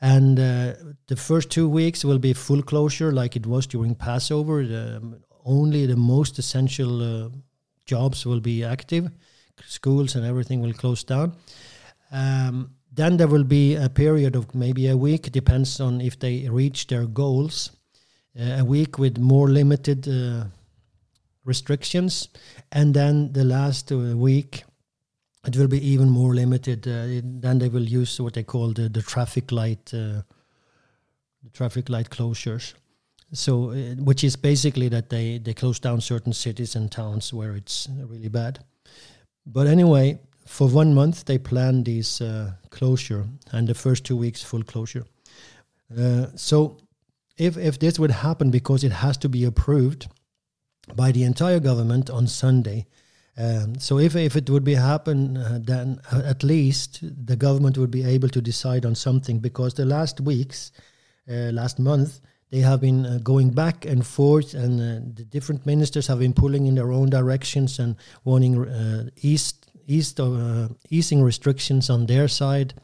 And 0.00 0.38
uh, 0.38 0.74
the 1.08 1.16
first 1.16 1.50
two 1.50 1.68
weeks 1.68 2.04
will 2.04 2.18
be 2.18 2.32
full 2.32 2.62
closure, 2.62 3.12
like 3.12 3.34
it 3.34 3.46
was 3.46 3.66
during 3.66 3.94
Passover. 3.94 4.64
The, 4.64 5.20
only 5.44 5.86
the 5.86 5.96
most 5.96 6.38
essential 6.38 7.02
uh, 7.02 7.28
jobs 7.86 8.26
will 8.26 8.40
be 8.40 8.62
active. 8.62 9.10
Schools 9.66 10.14
and 10.14 10.24
everything 10.24 10.60
will 10.60 10.74
close 10.74 11.02
down. 11.02 11.32
Um, 12.12 12.74
then 12.92 13.16
there 13.16 13.28
will 13.28 13.44
be 13.44 13.74
a 13.74 13.88
period 13.88 14.36
of 14.36 14.54
maybe 14.54 14.88
a 14.88 14.96
week, 14.96 15.32
depends 15.32 15.80
on 15.80 16.00
if 16.00 16.18
they 16.18 16.48
reach 16.48 16.86
their 16.86 17.06
goals. 17.06 17.70
Uh, 18.38 18.58
a 18.58 18.64
week 18.64 18.98
with 18.98 19.18
more 19.18 19.48
limited 19.48 20.06
uh, 20.06 20.44
restrictions, 21.48 22.28
and 22.70 22.94
then 22.94 23.32
the 23.32 23.44
last 23.44 23.90
uh, 23.90 23.96
week 23.96 24.64
it 25.46 25.56
will 25.56 25.68
be 25.68 25.84
even 25.92 26.10
more 26.10 26.34
limited. 26.34 26.86
Uh, 26.86 27.22
then 27.24 27.58
they 27.58 27.68
will 27.68 27.82
use 27.82 28.20
what 28.20 28.34
they 28.34 28.44
call 28.44 28.72
the, 28.72 28.88
the 28.88 29.02
traffic 29.02 29.50
light, 29.50 29.92
uh, 29.94 30.22
the 31.42 31.50
traffic 31.52 31.88
light 31.88 32.10
closures. 32.10 32.74
So, 33.32 33.72
which 33.98 34.24
is 34.24 34.36
basically 34.36 34.88
that 34.88 35.10
they 35.10 35.38
they 35.38 35.54
close 35.54 35.78
down 35.80 36.00
certain 36.00 36.32
cities 36.32 36.76
and 36.76 36.90
towns 36.90 37.32
where 37.32 37.56
it's 37.56 37.88
really 38.06 38.28
bad. 38.28 38.64
But 39.44 39.66
anyway, 39.66 40.18
for 40.46 40.68
one 40.68 40.94
month 40.94 41.24
they 41.24 41.38
plan 41.38 41.84
this 41.84 42.20
uh, 42.20 42.52
closure, 42.70 43.26
and 43.52 43.68
the 43.68 43.74
first 43.74 44.04
two 44.04 44.16
weeks 44.16 44.42
full 44.42 44.62
closure. 44.62 45.04
Uh, 45.98 46.26
so, 46.36 46.78
if 47.36 47.56
if 47.56 47.78
this 47.78 47.98
would 47.98 48.10
happen 48.10 48.50
because 48.50 48.82
it 48.86 48.92
has 48.92 49.18
to 49.18 49.28
be 49.28 49.44
approved 49.44 50.08
by 50.96 51.12
the 51.12 51.24
entire 51.24 51.60
government 51.60 52.10
on 52.10 52.26
Sunday. 52.26 52.86
Um, 53.38 53.78
so 53.78 53.98
if 53.98 54.16
if 54.16 54.34
it 54.34 54.50
would 54.50 54.64
be 54.64 54.74
happen, 54.74 55.36
uh, 55.36 55.60
then 55.62 56.00
uh, 56.12 56.22
at 56.24 56.42
least 56.42 57.00
the 57.02 57.36
government 57.36 57.78
would 57.78 57.90
be 57.90 58.04
able 58.04 58.28
to 58.30 58.40
decide 58.40 58.84
on 58.84 58.96
something 58.96 59.38
because 59.38 59.74
the 59.74 59.84
last 59.84 60.20
weeks, 60.20 60.72
uh, 61.30 61.52
last 61.52 61.78
month, 61.78 62.20
they 62.50 62.58
have 62.58 62.80
been 62.80 63.06
uh, 63.06 63.20
going 63.22 63.50
back 63.50 63.84
and 63.84 64.04
forth, 64.04 64.54
and 64.54 64.80
uh, 64.80 65.06
the 65.14 65.24
different 65.24 65.64
ministers 65.66 66.08
have 66.08 66.18
been 66.18 66.32
pulling 66.32 66.66
in 66.66 66.74
their 66.74 66.90
own 66.90 67.10
directions 67.10 67.78
and 67.78 67.94
wanting 68.24 68.58
uh, 68.58 69.08
east 69.22 69.70
east 69.86 70.20
of 70.20 70.76
easing 70.90 71.22
restrictions 71.22 71.88
on 71.88 72.06
their 72.06 72.28
side. 72.28 72.74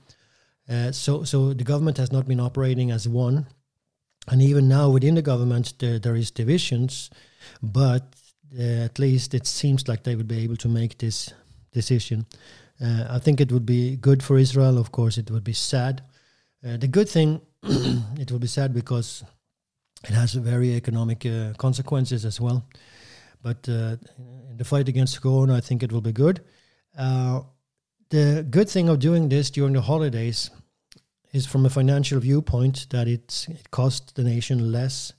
so 0.93 1.25
so 1.25 1.53
the 1.53 1.65
government 1.65 1.99
has 1.99 2.13
not 2.13 2.27
been 2.27 2.41
operating 2.41 2.93
as 2.93 3.09
one, 3.09 3.47
and 4.29 4.41
even 4.41 4.69
now 4.69 4.89
within 4.89 5.17
the 5.17 5.23
government 5.23 5.75
there, 5.81 5.99
there 5.99 6.17
is 6.17 6.31
divisions, 6.31 7.11
but 7.63 8.15
uh, 8.59 8.85
at 8.85 8.99
least 8.99 9.35
it 9.35 9.47
seems 9.47 9.89
like 9.89 10.03
they 10.03 10.15
would 10.15 10.29
be 10.29 10.39
able 10.39 10.57
to 10.57 10.69
make 10.69 10.99
this 10.99 11.33
decision. 11.73 12.27
Uh, 12.81 13.07
I 13.11 13.19
think 13.19 13.41
it 13.41 13.51
would 13.51 13.67
be 13.67 13.97
good 13.97 14.23
for 14.23 14.37
Israel. 14.39 14.79
Of 14.79 14.93
course, 14.93 15.19
it 15.19 15.31
would 15.31 15.45
be 15.45 15.53
sad. 15.53 16.03
Uh, 16.65 16.77
the 16.77 16.89
good 16.89 17.09
thing, 17.09 17.41
it 17.63 18.31
will 18.31 18.39
be 18.39 18.47
sad 18.47 18.73
because 18.73 19.25
it 20.05 20.15
has 20.15 20.35
very 20.35 20.75
economic 20.75 21.27
consequences 21.57 22.25
as 22.25 22.41
well. 22.41 22.69
But 23.43 23.67
in 23.69 24.57
the 24.57 24.65
fight 24.65 24.89
against 24.89 25.21
Corona, 25.21 25.57
I 25.57 25.61
think 25.61 25.83
it 25.83 25.93
will 25.93 26.01
be 26.01 26.13
good. 26.13 26.41
The 28.11 28.47
good 28.49 28.69
thing 28.69 28.89
of 28.89 28.99
doing 28.99 29.29
this 29.29 29.51
during 29.51 29.73
the 29.73 29.81
holidays 29.81 30.51
is 31.33 31.47
from 31.47 31.67
a 31.67 31.71
financial 31.71 32.21
viewpoint 32.21 32.87
that 32.91 33.09
it 33.09 33.47
costs 33.71 34.13
the 34.13 34.23
nation 34.23 34.71
less. 34.71 35.13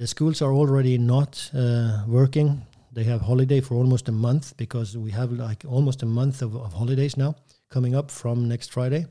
The 0.00 0.06
schools 0.06 0.42
are 0.42 0.52
already 0.52 0.98
not 0.98 1.50
working 2.08 2.66
they 2.92 3.04
have 3.04 3.20
holiday 3.20 3.60
for 3.60 3.74
almost 3.74 4.08
a 4.08 4.12
month 4.12 4.56
because 4.56 4.96
we 4.96 5.10
have 5.12 5.32
like 5.32 5.64
almost 5.68 6.02
a 6.02 6.06
month 6.06 6.42
of, 6.42 6.56
of 6.56 6.72
holidays 6.72 7.16
now 7.16 7.36
coming 7.68 7.94
up 7.94 8.10
from 8.10 8.48
next 8.48 8.72
Friday. 8.72 9.06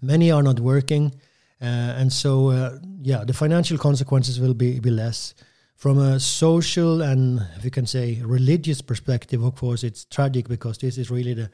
Many 0.00 0.30
are 0.30 0.42
not 0.42 0.60
working, 0.60 1.14
uh, 1.60 1.64
and 1.98 2.12
so 2.12 2.50
uh, 2.50 2.78
yeah, 3.00 3.24
the 3.24 3.32
financial 3.32 3.78
consequences 3.78 4.38
will 4.38 4.54
be 4.54 4.78
be 4.80 4.90
less. 4.90 5.34
From 5.76 5.98
a 5.98 6.20
social 6.20 7.02
and, 7.02 7.40
if 7.56 7.64
you 7.64 7.70
can 7.70 7.84
say, 7.86 8.22
religious 8.24 8.80
perspective, 8.80 9.42
of 9.42 9.56
course, 9.56 9.82
it's 9.82 10.04
tragic 10.04 10.48
because 10.48 10.78
this 10.78 10.98
is 10.98 11.10
really 11.10 11.34
the 11.34 11.50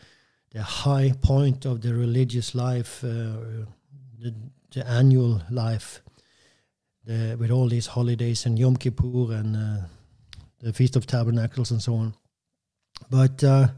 the 0.50 0.62
high 0.62 1.12
point 1.22 1.64
of 1.64 1.80
the 1.80 1.94
religious 1.94 2.54
life, 2.54 3.02
uh, 3.04 3.64
the, 4.18 4.34
the 4.72 4.86
annual 4.86 5.40
life, 5.50 6.02
the, 7.04 7.36
with 7.38 7.50
all 7.50 7.68
these 7.68 7.86
holidays 7.86 8.46
and 8.46 8.58
Yom 8.58 8.76
Kippur 8.76 9.32
and 9.32 9.56
uh, 9.56 9.86
the 10.60 10.72
Feast 10.72 10.96
of 10.96 11.06
Tabernacles 11.06 11.70
and 11.70 11.82
so 11.82 11.94
on. 11.94 12.14
But 13.10 13.42
uh, 13.42 13.68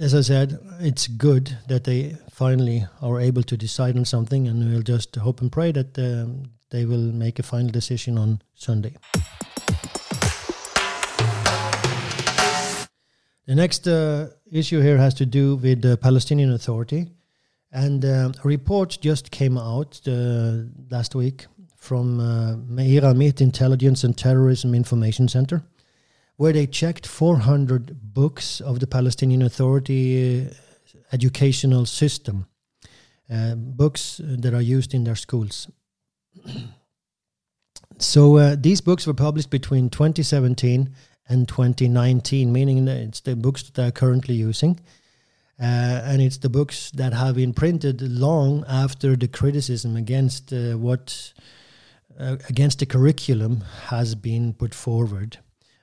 as 0.00 0.14
I 0.14 0.20
said, 0.20 0.58
it's 0.80 1.06
good 1.06 1.56
that 1.68 1.84
they 1.84 2.16
finally 2.30 2.86
are 3.02 3.20
able 3.20 3.42
to 3.44 3.56
decide 3.56 3.96
on 3.96 4.04
something, 4.04 4.48
and 4.48 4.70
we'll 4.70 4.82
just 4.82 5.16
hope 5.16 5.40
and 5.40 5.50
pray 5.50 5.72
that 5.72 5.98
um, 5.98 6.50
they 6.70 6.84
will 6.84 7.12
make 7.12 7.38
a 7.38 7.42
final 7.42 7.70
decision 7.70 8.18
on 8.18 8.42
Sunday. 8.54 8.94
The 13.46 13.54
next 13.54 13.88
uh, 13.88 14.28
issue 14.52 14.82
here 14.82 14.98
has 14.98 15.14
to 15.14 15.26
do 15.26 15.56
with 15.56 15.80
the 15.80 15.96
Palestinian 15.96 16.52
Authority. 16.52 17.08
And 17.72 18.04
uh, 18.04 18.32
a 18.44 18.48
report 18.48 18.98
just 19.00 19.30
came 19.30 19.58
out 19.58 20.00
uh, 20.06 20.64
last 20.90 21.14
week 21.14 21.46
from 21.88 22.20
uh, 22.20 22.54
Amit 22.76 23.40
Intelligence 23.40 24.04
and 24.04 24.14
Terrorism 24.14 24.74
Information 24.74 25.26
Center, 25.26 25.62
where 26.36 26.52
they 26.52 26.66
checked 26.66 27.06
400 27.06 28.12
books 28.12 28.60
of 28.60 28.80
the 28.80 28.86
Palestinian 28.86 29.40
Authority 29.40 30.46
uh, 30.46 30.50
educational 31.12 31.86
system, 31.86 32.46
uh, 33.32 33.54
books 33.54 34.20
that 34.22 34.52
are 34.52 34.60
used 34.60 34.92
in 34.92 35.04
their 35.04 35.16
schools. 35.16 35.70
so 37.98 38.36
uh, 38.36 38.54
these 38.58 38.82
books 38.82 39.06
were 39.06 39.14
published 39.14 39.48
between 39.48 39.88
2017 39.88 40.94
and 41.26 41.48
2019, 41.48 42.52
meaning 42.52 42.84
that 42.84 42.98
it's 42.98 43.20
the 43.20 43.34
books 43.34 43.62
that 43.62 43.72
they're 43.72 43.92
currently 43.92 44.34
using. 44.34 44.78
Uh, 45.58 46.02
and 46.04 46.20
it's 46.20 46.36
the 46.36 46.50
books 46.50 46.90
that 46.90 47.14
have 47.14 47.36
been 47.36 47.54
printed 47.54 48.02
long 48.02 48.62
after 48.68 49.16
the 49.16 49.26
criticism 49.26 49.96
against 49.96 50.52
uh, 50.52 50.74
what 50.76 51.32
uh, 52.18 52.36
against 52.48 52.78
the 52.78 52.86
curriculum 52.86 53.62
has 53.86 54.14
been 54.14 54.52
put 54.52 54.74
forward. 54.74 55.38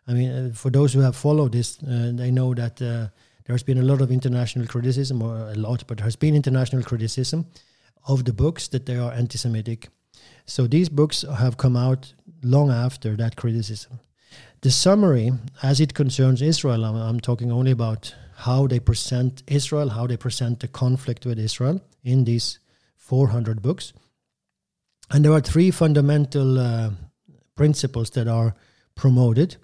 I 0.07 0.13
mean, 0.13 0.31
uh, 0.31 0.51
for 0.53 0.69
those 0.69 0.93
who 0.93 0.99
have 0.99 1.15
followed 1.15 1.53
this, 1.53 1.81
uh, 1.83 2.11
they 2.13 2.31
know 2.31 2.53
that 2.53 2.81
uh, 2.81 3.07
there's 3.45 3.63
been 3.63 3.77
a 3.77 3.83
lot 3.83 4.01
of 4.01 4.11
international 4.11 4.67
criticism, 4.67 5.21
or 5.21 5.49
a 5.49 5.55
lot, 5.55 5.83
but 5.87 5.99
there's 5.99 6.15
been 6.15 6.35
international 6.35 6.83
criticism 6.83 7.45
of 8.07 8.25
the 8.25 8.33
books 8.33 8.67
that 8.69 8.85
they 8.85 8.97
are 8.97 9.11
anti-Semitic. 9.11 9.89
So 10.45 10.67
these 10.67 10.89
books 10.89 11.23
have 11.23 11.57
come 11.57 11.75
out 11.75 12.13
long 12.43 12.69
after 12.69 13.15
that 13.15 13.35
criticism. 13.35 13.99
The 14.61 14.71
summary, 14.71 15.31
as 15.63 15.79
it 15.79 15.93
concerns 15.93 16.41
Israel, 16.41 16.85
I'm, 16.85 16.95
I'm 16.95 17.19
talking 17.19 17.51
only 17.51 17.71
about 17.71 18.13
how 18.37 18.67
they 18.67 18.79
present 18.79 19.43
Israel, 19.47 19.89
how 19.89 20.07
they 20.07 20.17
present 20.17 20.59
the 20.59 20.67
conflict 20.67 21.25
with 21.25 21.39
Israel 21.39 21.81
in 22.03 22.25
these 22.25 22.59
400 22.97 23.61
books. 23.61 23.93
And 25.11 25.23
there 25.23 25.33
are 25.33 25.41
three 25.41 25.71
fundamental 25.71 26.59
uh, 26.59 26.91
principles 27.55 28.09
that 28.11 28.27
are 28.27 28.55
promoted. 28.95 29.57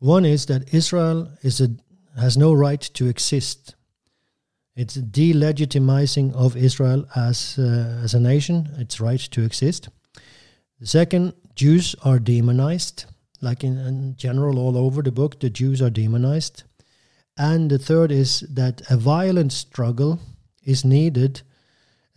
One 0.00 0.24
is 0.24 0.46
that 0.46 0.72
Israel 0.74 1.30
is 1.42 1.60
a, 1.60 1.68
has 2.18 2.36
no 2.36 2.52
right 2.52 2.80
to 2.80 3.06
exist. 3.06 3.74
It's 4.74 4.96
delegitimizing 4.96 6.34
of 6.34 6.56
Israel 6.56 7.06
as, 7.16 7.58
uh, 7.58 8.00
as 8.02 8.14
a 8.14 8.20
nation, 8.20 8.68
its 8.78 9.00
right 9.00 9.20
to 9.20 9.42
exist. 9.42 9.88
The 10.80 10.86
second, 10.86 11.34
Jews 11.54 11.96
are 12.04 12.18
demonized. 12.18 13.06
Like 13.40 13.64
in, 13.64 13.78
in 13.78 14.16
general, 14.16 14.58
all 14.58 14.76
over 14.76 15.02
the 15.02 15.12
book, 15.12 15.40
the 15.40 15.50
Jews 15.50 15.82
are 15.82 15.90
demonized. 15.90 16.64
And 17.36 17.70
the 17.70 17.78
third 17.78 18.10
is 18.10 18.40
that 18.40 18.82
a 18.90 18.96
violent 18.96 19.52
struggle 19.52 20.20
is 20.64 20.84
needed 20.84 21.42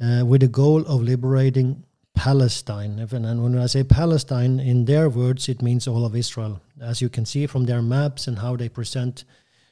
uh, 0.04 0.26
with 0.26 0.42
the 0.42 0.48
goal 0.48 0.82
of 0.88 1.02
liberating 1.02 1.84
Palestine. 2.16 3.00
And 3.00 3.44
when 3.44 3.58
I 3.58 3.66
say 3.68 3.84
Palestine, 3.84 4.60
in 4.60 4.86
their 4.86 5.10
words, 5.10 5.50
it 5.50 5.62
means 5.62 5.88
all 5.88 6.06
of 6.06 6.16
Israel. 6.16 6.62
As 6.80 7.02
you 7.02 7.10
can 7.10 7.26
see 7.26 7.48
from 7.48 7.66
their 7.66 7.82
maps 7.82 8.28
and 8.28 8.40
how 8.40 8.56
they 8.56 8.70
present 8.70 9.24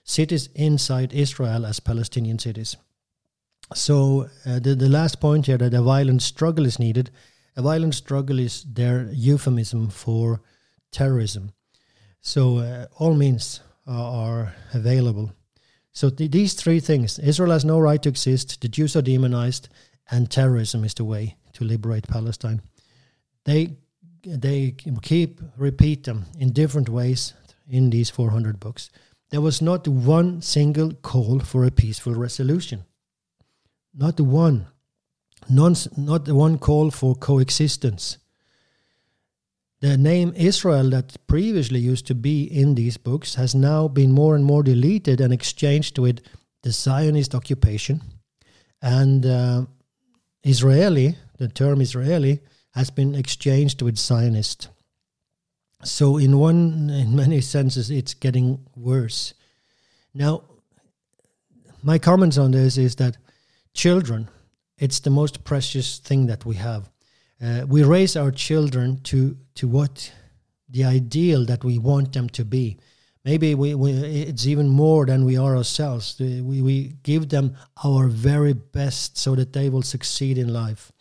cities 0.03 0.49
inside 0.55 1.13
Israel 1.13 1.65
as 1.65 1.79
Palestinian 1.79 2.39
cities. 2.39 2.77
So 3.75 4.29
uh, 4.45 4.59
the, 4.59 4.73
the 4.73 4.89
last 4.89 5.19
point 5.19 5.45
here 5.45 5.57
that 5.57 5.73
a 5.73 5.81
violent 5.81 6.21
struggle 6.21 6.65
is 6.65 6.79
needed. 6.79 7.11
A 7.55 7.61
violent 7.61 7.93
struggle 7.93 8.39
is 8.39 8.63
their 8.63 9.09
euphemism 9.11 9.89
for 9.89 10.41
terrorism. 10.91 11.51
So 12.21 12.57
uh, 12.57 12.87
all 12.97 13.13
means 13.15 13.61
are 13.85 14.53
available. 14.73 15.31
So 15.91 16.09
th- 16.09 16.31
these 16.31 16.53
three 16.53 16.79
things 16.79 17.19
Israel 17.19 17.51
has 17.51 17.65
no 17.65 17.79
right 17.79 18.01
to 18.01 18.09
exist, 18.09 18.61
the 18.61 18.67
Jews 18.67 18.95
are 18.95 19.01
demonized, 19.01 19.69
and 20.09 20.29
terrorism 20.29 20.83
is 20.83 20.93
the 20.93 21.03
way 21.03 21.35
to 21.59 21.65
liberate 21.65 22.07
Palestine. 22.07 22.61
They 23.45 23.77
they 24.23 24.75
keep 25.01 25.41
repeat 25.57 26.03
them 26.03 26.25
in 26.37 26.51
different 26.51 26.89
ways 26.89 27.33
in 27.67 27.89
these 27.89 28.09
400 28.09 28.59
books. 28.59 28.89
There 29.29 29.41
was 29.41 29.61
not 29.61 29.87
one 29.87 30.41
single 30.41 30.93
call 30.93 31.39
for 31.39 31.63
a 31.63 31.71
peaceful 31.71 32.15
resolution. 32.15 32.83
Not 33.93 34.19
one. 34.19 34.67
None, 35.49 35.75
not 35.95 36.27
one 36.27 36.57
call 36.57 36.91
for 36.91 37.15
coexistence. 37.15 38.17
The 39.81 39.97
name 39.97 40.33
Israel 40.35 40.89
that 40.89 41.15
previously 41.27 41.79
used 41.79 42.05
to 42.07 42.15
be 42.15 42.43
in 42.43 42.75
these 42.75 42.97
books 42.97 43.35
has 43.35 43.55
now 43.55 43.87
been 43.87 44.11
more 44.11 44.35
and 44.35 44.43
more 44.43 44.63
deleted 44.63 45.21
and 45.21 45.31
exchanged 45.31 45.97
with 45.97 46.19
the 46.63 46.71
Zionist 46.71 47.33
occupation 47.33 48.01
and 48.81 49.25
uh, 49.25 49.65
Israeli 50.43 51.15
the 51.39 51.47
term 51.47 51.81
Israeli 51.81 52.41
has 52.71 52.91
been 52.91 53.15
exchanged 53.15 53.81
with 53.81 53.97
Zionist. 53.97 54.69
So 55.83 56.17
in 56.17 56.37
one 56.37 56.89
in 56.89 57.15
many 57.15 57.41
senses 57.41 57.89
it's 57.89 58.13
getting 58.13 58.59
worse. 58.75 59.33
Now 60.13 60.43
my 61.81 61.97
comments 61.97 62.37
on 62.37 62.51
this 62.51 62.77
is 62.77 62.95
that 62.95 63.17
children 63.73 64.29
it's 64.77 64.99
the 64.99 65.09
most 65.09 65.43
precious 65.43 65.99
thing 65.99 66.27
that 66.27 66.45
we 66.45 66.55
have. 66.55 66.89
Uh, 67.41 67.65
we 67.67 67.83
raise 67.83 68.17
our 68.17 68.31
children 68.31 68.99
to 69.03 69.37
to 69.55 69.67
what 69.67 70.11
the 70.69 70.83
ideal 70.83 71.45
that 71.45 71.63
we 71.63 71.79
want 71.79 72.13
them 72.13 72.29
to 72.29 72.45
be. 72.45 72.77
Maybe 73.23 73.55
we, 73.55 73.75
we 73.75 73.91
it's 73.91 74.45
even 74.45 74.67
more 74.67 75.05
than 75.05 75.25
we 75.25 75.37
are 75.37 75.55
ourselves. 75.55 76.15
We, 76.19 76.61
we 76.61 76.93
give 77.03 77.29
them 77.29 77.55
our 77.85 78.07
very 78.07 78.53
best 78.53 79.17
so 79.17 79.35
that 79.35 79.53
they 79.53 79.69
will 79.69 79.81
succeed 79.81 80.37
in 80.37 80.51
life. 80.53 80.91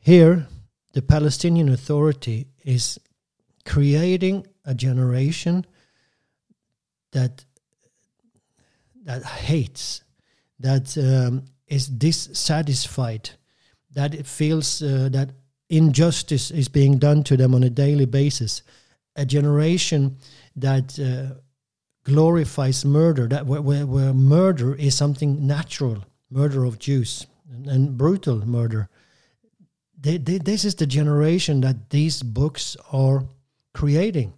Here, 0.00 0.46
the 0.92 1.02
Palestinian 1.02 1.68
Authority 1.68 2.46
is 2.64 2.98
creating 3.64 4.46
a 4.64 4.74
generation 4.74 5.66
that 7.12 7.44
that 9.04 9.24
hates, 9.24 10.02
that 10.60 10.96
um, 10.98 11.44
is 11.66 11.88
dissatisfied, 11.88 13.30
that 13.94 14.14
it 14.14 14.26
feels 14.26 14.82
uh, 14.82 15.08
that 15.12 15.30
injustice 15.70 16.50
is 16.50 16.68
being 16.68 16.98
done 16.98 17.22
to 17.24 17.36
them 17.36 17.54
on 17.54 17.62
a 17.62 17.70
daily 17.70 18.06
basis. 18.06 18.62
A 19.16 19.24
generation 19.24 20.18
that 20.56 20.98
uh, 20.98 21.40
glorifies 22.04 22.84
murder, 22.84 23.26
that 23.28 23.46
where, 23.46 23.62
where, 23.62 24.14
murder 24.14 24.74
is 24.74 24.94
something 24.94 25.46
natural, 25.46 26.04
murder 26.30 26.64
of 26.64 26.78
Jews 26.78 27.26
and, 27.50 27.66
and 27.66 27.96
brutal 27.96 28.46
murder. 28.46 28.88
They, 30.00 30.18
they, 30.18 30.38
this 30.38 30.64
is 30.64 30.76
the 30.76 30.86
generation 30.86 31.60
that 31.62 31.90
these 31.90 32.22
books 32.22 32.76
are 32.92 33.24
creating. 33.74 34.32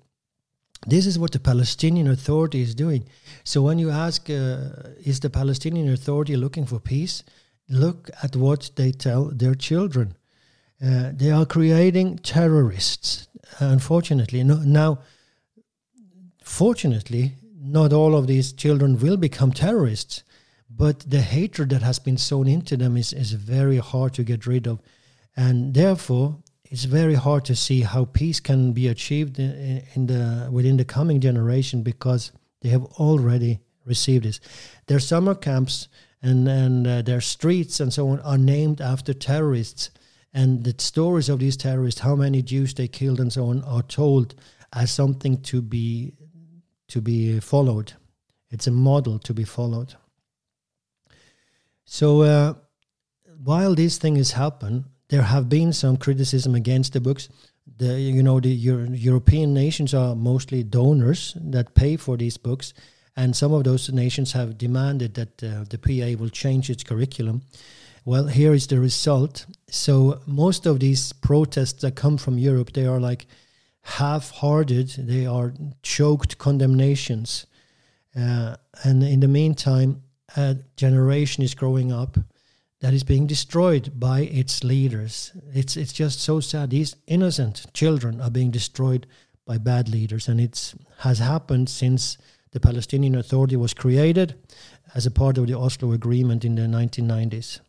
This 0.86 1.06
is 1.06 1.18
what 1.18 1.32
the 1.32 1.40
Palestinian 1.40 2.08
Authority 2.08 2.62
is 2.62 2.74
doing. 2.74 3.04
So 3.44 3.60
when 3.62 3.78
you 3.78 3.90
ask, 3.90 4.30
uh, 4.30 4.94
is 5.04 5.20
the 5.20 5.28
Palestinian 5.28 5.92
Authority 5.92 6.36
looking 6.36 6.64
for 6.64 6.80
peace? 6.80 7.22
Look 7.68 8.10
at 8.22 8.34
what 8.34 8.70
they 8.76 8.90
tell 8.90 9.24
their 9.26 9.54
children. 9.54 10.16
Uh, 10.82 11.12
they 11.14 11.30
are 11.30 11.44
creating 11.44 12.18
terrorists. 12.18 13.28
Unfortunately, 13.58 14.42
no, 14.42 14.56
now, 14.56 15.00
fortunately, 16.42 17.34
not 17.60 17.92
all 17.92 18.16
of 18.16 18.26
these 18.26 18.52
children 18.52 18.98
will 18.98 19.18
become 19.18 19.52
terrorists, 19.52 20.24
but 20.70 21.00
the 21.00 21.20
hatred 21.20 21.68
that 21.70 21.82
has 21.82 21.98
been 21.98 22.16
sown 22.16 22.48
into 22.48 22.78
them 22.78 22.96
is, 22.96 23.12
is 23.12 23.32
very 23.32 23.76
hard 23.76 24.14
to 24.14 24.24
get 24.24 24.46
rid 24.46 24.66
of. 24.66 24.80
And 25.40 25.72
therefore, 25.72 26.36
it's 26.64 26.84
very 26.84 27.14
hard 27.14 27.46
to 27.46 27.56
see 27.56 27.80
how 27.80 28.04
peace 28.04 28.40
can 28.40 28.72
be 28.72 28.88
achieved 28.88 29.38
in, 29.38 30.06
the 30.06 30.50
within 30.52 30.76
the 30.76 30.84
coming 30.84 31.18
generation 31.18 31.82
because 31.82 32.32
they 32.60 32.68
have 32.68 32.84
already 32.98 33.60
received 33.86 34.24
this. 34.24 34.38
Their 34.86 35.00
summer 35.00 35.34
camps 35.34 35.88
and 36.20 36.46
and 36.46 36.86
uh, 36.86 37.00
their 37.00 37.22
streets 37.22 37.80
and 37.80 37.90
so 37.90 38.08
on 38.08 38.20
are 38.20 38.36
named 38.36 38.82
after 38.82 39.14
terrorists, 39.14 39.90
and 40.34 40.62
the 40.62 40.74
stories 40.76 41.30
of 41.30 41.38
these 41.38 41.56
terrorists, 41.56 42.02
how 42.02 42.16
many 42.16 42.42
Jews 42.42 42.74
they 42.74 42.88
killed 42.88 43.18
and 43.18 43.32
so 43.32 43.46
on, 43.46 43.64
are 43.64 43.82
told 43.82 44.34
as 44.74 44.90
something 44.90 45.40
to 45.44 45.62
be 45.62 46.12
to 46.88 47.00
be 47.00 47.40
followed. 47.40 47.94
It's 48.50 48.66
a 48.66 48.72
model 48.72 49.18
to 49.20 49.32
be 49.32 49.44
followed. 49.44 49.94
So 51.86 52.20
uh, 52.20 52.54
while 53.42 53.74
these 53.74 53.96
things 53.96 54.32
happen, 54.32 54.84
there 55.10 55.22
have 55.22 55.48
been 55.48 55.72
some 55.72 55.96
criticism 55.96 56.54
against 56.54 56.92
the 56.92 57.00
books. 57.00 57.28
The 57.78 58.00
you 58.00 58.22
know 58.22 58.40
the 58.40 58.48
Euro 58.48 58.88
European 58.90 59.52
nations 59.52 59.92
are 59.92 60.14
mostly 60.14 60.62
donors 60.62 61.36
that 61.40 61.74
pay 61.74 61.96
for 61.96 62.16
these 62.16 62.38
books, 62.38 62.72
and 63.16 63.36
some 63.36 63.52
of 63.52 63.64
those 63.64 63.92
nations 63.92 64.32
have 64.32 64.56
demanded 64.56 65.14
that 65.14 65.42
uh, 65.42 65.64
the 65.68 65.78
PA 65.78 66.20
will 66.20 66.30
change 66.30 66.70
its 66.70 66.84
curriculum. 66.84 67.42
Well, 68.04 68.28
here 68.28 68.54
is 68.54 68.66
the 68.66 68.80
result. 68.80 69.46
So 69.68 70.20
most 70.26 70.66
of 70.66 70.78
these 70.78 71.12
protests 71.12 71.82
that 71.82 71.96
come 71.96 72.16
from 72.16 72.38
Europe, 72.38 72.72
they 72.72 72.86
are 72.86 73.00
like 73.00 73.26
half-hearted. 73.82 74.94
They 74.96 75.26
are 75.26 75.52
choked 75.82 76.38
condemnations, 76.38 77.46
uh, 78.16 78.56
and 78.84 79.02
in 79.02 79.20
the 79.20 79.28
meantime, 79.28 80.02
a 80.36 80.56
generation 80.76 81.42
is 81.42 81.54
growing 81.54 81.92
up 81.92 82.16
that 82.80 82.94
is 82.94 83.04
being 83.04 83.26
destroyed 83.26 83.92
by 83.94 84.20
its 84.20 84.64
leaders. 84.64 85.32
It's 85.52 85.76
it's 85.76 85.92
just 85.92 86.20
so 86.20 86.40
sad. 86.40 86.70
These 86.70 86.96
innocent 87.06 87.66
children 87.74 88.20
are 88.20 88.30
being 88.30 88.50
destroyed 88.50 89.06
by 89.46 89.58
bad 89.58 89.88
leaders, 89.88 90.28
and 90.28 90.40
it 90.40 90.74
has 90.98 91.18
happened 91.18 91.68
since 91.68 92.18
the 92.52 92.60
Palestinian 92.60 93.14
Authority 93.14 93.56
was 93.56 93.74
created 93.74 94.34
as 94.94 95.06
a 95.06 95.10
part 95.10 95.38
of 95.38 95.46
the 95.46 95.58
Oslo 95.58 95.92
Agreement 95.92 96.44
in 96.44 96.56
the 96.56 96.62
1990s. 96.62 97.60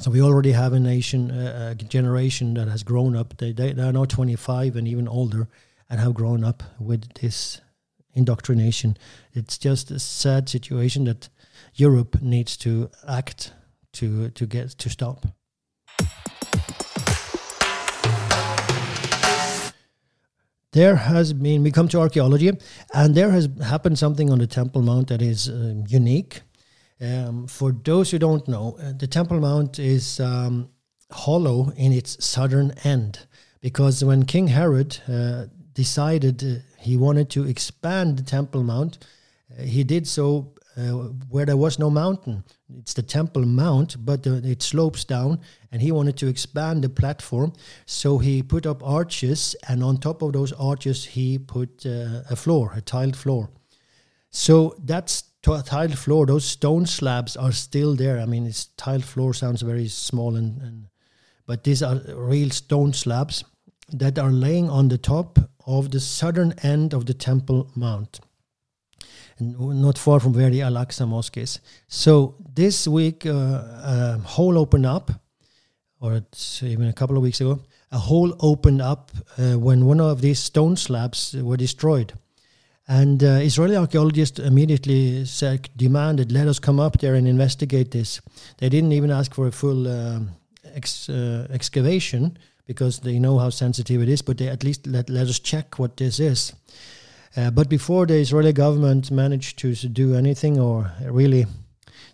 So 0.00 0.10
we 0.10 0.22
already 0.22 0.52
have 0.52 0.72
a 0.72 0.80
nation, 0.80 1.30
uh, 1.30 1.70
a 1.72 1.74
generation 1.74 2.54
that 2.54 2.68
has 2.68 2.82
grown 2.82 3.16
up. 3.16 3.36
They, 3.38 3.52
they, 3.52 3.72
they 3.72 3.82
are 3.82 3.92
now 3.92 4.04
25 4.04 4.76
and 4.76 4.86
even 4.86 5.08
older, 5.08 5.48
and 5.90 6.00
have 6.00 6.14
grown 6.14 6.44
up 6.44 6.62
with 6.78 7.12
this 7.14 7.60
indoctrination. 8.14 8.96
It's 9.32 9.58
just 9.58 9.90
a 9.90 9.98
sad 9.98 10.48
situation 10.48 11.04
that 11.04 11.28
Europe 11.74 12.20
needs 12.22 12.56
to 12.58 12.90
act 13.06 13.52
to 13.98 14.30
to 14.30 14.46
get 14.46 14.70
to 14.78 14.88
stop. 14.88 15.26
There 20.72 20.96
has 20.96 21.32
been 21.32 21.62
we 21.62 21.70
come 21.70 21.88
to 21.88 22.00
archaeology, 22.00 22.52
and 22.94 23.14
there 23.14 23.30
has 23.30 23.48
happened 23.62 23.98
something 23.98 24.30
on 24.30 24.38
the 24.38 24.46
Temple 24.46 24.82
Mount 24.82 25.08
that 25.08 25.22
is 25.22 25.48
uh, 25.48 25.74
unique. 25.88 26.42
Um, 27.00 27.46
for 27.46 27.72
those 27.72 28.10
who 28.10 28.18
don't 28.18 28.46
know, 28.46 28.76
uh, 28.80 28.92
the 28.96 29.06
Temple 29.06 29.40
Mount 29.40 29.78
is 29.78 30.20
um, 30.20 30.68
hollow 31.10 31.72
in 31.76 31.92
its 31.92 32.24
southern 32.24 32.72
end 32.84 33.26
because 33.60 34.04
when 34.04 34.24
King 34.24 34.48
Herod 34.48 34.98
uh, 35.08 35.46
decided 35.72 36.44
uh, 36.44 36.60
he 36.78 36.96
wanted 36.96 37.30
to 37.30 37.44
expand 37.44 38.18
the 38.18 38.24
Temple 38.24 38.62
Mount, 38.62 38.98
uh, 39.58 39.62
he 39.62 39.84
did 39.84 40.06
so 40.06 40.52
uh, 40.78 41.08
where 41.28 41.44
there 41.44 41.56
was 41.56 41.78
no 41.78 41.90
mountain. 41.90 42.44
It's 42.78 42.94
the 42.94 43.02
Temple 43.02 43.44
Mount, 43.44 43.96
but 44.04 44.26
uh, 44.26 44.34
it 44.44 44.62
slopes 44.62 45.04
down, 45.04 45.40
and 45.72 45.82
he 45.82 45.90
wanted 45.90 46.16
to 46.18 46.28
expand 46.28 46.84
the 46.84 46.88
platform. 46.88 47.52
So 47.84 48.18
he 48.18 48.42
put 48.42 48.64
up 48.64 48.82
arches, 48.84 49.56
and 49.68 49.82
on 49.82 49.96
top 49.96 50.22
of 50.22 50.32
those 50.32 50.52
arches, 50.52 51.04
he 51.04 51.38
put 51.38 51.84
uh, 51.84 52.22
a 52.30 52.36
floor, 52.36 52.72
a 52.76 52.80
tiled 52.80 53.16
floor. 53.16 53.50
So 54.30 54.76
that's 54.78 55.24
tiled 55.42 55.98
floor. 55.98 56.26
Those 56.26 56.44
stone 56.44 56.86
slabs 56.86 57.36
are 57.36 57.52
still 57.52 57.96
there. 57.96 58.20
I 58.20 58.26
mean, 58.26 58.46
it's 58.46 58.66
tiled 58.76 59.04
floor 59.04 59.34
sounds 59.34 59.62
very 59.62 59.88
small, 59.88 60.36
and, 60.36 60.60
and 60.62 60.88
but 61.46 61.64
these 61.64 61.82
are 61.82 62.00
real 62.14 62.50
stone 62.50 62.92
slabs 62.92 63.42
that 63.90 64.18
are 64.18 64.30
laying 64.30 64.70
on 64.70 64.88
the 64.88 64.98
top 64.98 65.38
of 65.66 65.90
the 65.90 66.00
southern 66.00 66.52
end 66.62 66.94
of 66.94 67.06
the 67.06 67.14
Temple 67.14 67.70
Mount 67.74 68.20
not 69.40 69.98
far 69.98 70.20
from 70.20 70.32
where 70.32 70.50
the 70.50 70.62
Al 70.62 70.74
Aqsa 70.74 71.06
Mosque 71.06 71.36
is. 71.36 71.60
So 71.86 72.34
this 72.54 72.88
week, 72.88 73.26
uh, 73.26 73.30
a 73.32 74.20
hole 74.24 74.58
opened 74.58 74.86
up, 74.86 75.10
or 76.00 76.22
even 76.62 76.86
a 76.88 76.92
couple 76.92 77.16
of 77.16 77.22
weeks 77.22 77.40
ago, 77.40 77.60
a 77.90 77.98
hole 77.98 78.36
opened 78.40 78.82
up 78.82 79.10
uh, 79.38 79.58
when 79.58 79.86
one 79.86 80.00
of 80.00 80.20
these 80.20 80.38
stone 80.38 80.76
slabs 80.76 81.34
were 81.34 81.56
destroyed. 81.56 82.12
And 82.86 83.22
uh, 83.22 83.40
Israeli 83.42 83.76
archaeologists 83.76 84.38
immediately 84.38 85.26
said, 85.26 85.68
demanded, 85.76 86.32
let 86.32 86.48
us 86.48 86.58
come 86.58 86.80
up 86.80 86.98
there 86.98 87.14
and 87.14 87.28
investigate 87.28 87.90
this. 87.90 88.20
They 88.58 88.70
didn't 88.70 88.92
even 88.92 89.10
ask 89.10 89.34
for 89.34 89.46
a 89.46 89.52
full 89.52 89.86
um, 89.86 90.30
ex, 90.74 91.08
uh, 91.10 91.46
excavation 91.50 92.38
because 92.66 93.00
they 93.00 93.18
know 93.18 93.38
how 93.38 93.50
sensitive 93.50 94.02
it 94.02 94.08
is, 94.08 94.22
but 94.22 94.38
they 94.38 94.48
at 94.48 94.64
least 94.64 94.86
let, 94.86 95.10
let 95.10 95.26
us 95.26 95.38
check 95.38 95.78
what 95.78 95.98
this 95.98 96.18
is. 96.18 96.54
Uh, 97.36 97.50
but 97.50 97.68
before 97.68 98.06
the 98.06 98.14
Israeli 98.14 98.52
government 98.52 99.10
managed 99.10 99.58
to 99.58 99.74
do 99.74 100.14
anything, 100.14 100.58
or 100.58 100.92
really, 101.02 101.46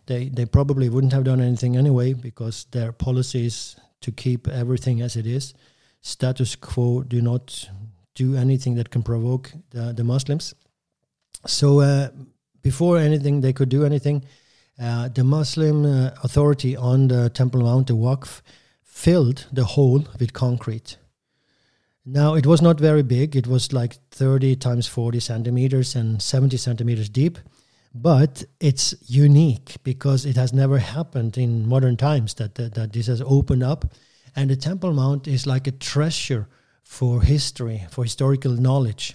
they 0.06 0.28
they 0.28 0.46
probably 0.46 0.88
wouldn't 0.88 1.12
have 1.12 1.24
done 1.24 1.40
anything 1.40 1.76
anyway 1.76 2.12
because 2.12 2.66
their 2.70 2.92
policies 2.92 3.76
to 4.00 4.12
keep 4.12 4.48
everything 4.48 5.00
as 5.00 5.16
it 5.16 5.26
is, 5.26 5.54
status 6.02 6.56
quo, 6.56 7.02
do 7.02 7.22
not 7.22 7.68
do 8.14 8.36
anything 8.36 8.74
that 8.76 8.90
can 8.90 9.02
provoke 9.02 9.52
the, 9.70 9.92
the 9.92 10.04
Muslims. 10.04 10.54
So 11.46 11.80
uh, 11.80 12.08
before 12.62 12.98
anything, 12.98 13.40
they 13.40 13.52
could 13.52 13.68
do 13.68 13.84
anything. 13.84 14.24
Uh, 14.80 15.08
the 15.08 15.24
Muslim 15.24 15.84
uh, 15.84 16.10
authority 16.22 16.76
on 16.76 17.08
the 17.08 17.30
Temple 17.30 17.62
Mount, 17.62 17.86
the 17.86 17.94
Waqf, 17.94 18.42
filled 18.82 19.46
the 19.52 19.64
hole 19.64 20.06
with 20.18 20.32
concrete. 20.32 20.96
Now, 22.06 22.34
it 22.34 22.46
was 22.46 22.60
not 22.60 22.78
very 22.78 23.02
big. 23.02 23.34
It 23.34 23.46
was 23.46 23.72
like 23.72 23.94
30 24.10 24.56
times 24.56 24.86
40 24.86 25.20
centimeters 25.20 25.94
and 25.94 26.20
70 26.20 26.56
centimeters 26.58 27.08
deep. 27.08 27.38
But 27.94 28.44
it's 28.60 28.94
unique 29.06 29.76
because 29.84 30.26
it 30.26 30.36
has 30.36 30.52
never 30.52 30.78
happened 30.78 31.38
in 31.38 31.68
modern 31.68 31.96
times 31.96 32.34
that, 32.34 32.56
that, 32.56 32.74
that 32.74 32.92
this 32.92 33.06
has 33.06 33.22
opened 33.22 33.62
up. 33.62 33.86
And 34.36 34.50
the 34.50 34.56
Temple 34.56 34.92
Mount 34.92 35.28
is 35.28 35.46
like 35.46 35.66
a 35.66 35.72
treasure 35.72 36.48
for 36.82 37.22
history, 37.22 37.86
for 37.90 38.04
historical 38.04 38.52
knowledge. 38.52 39.14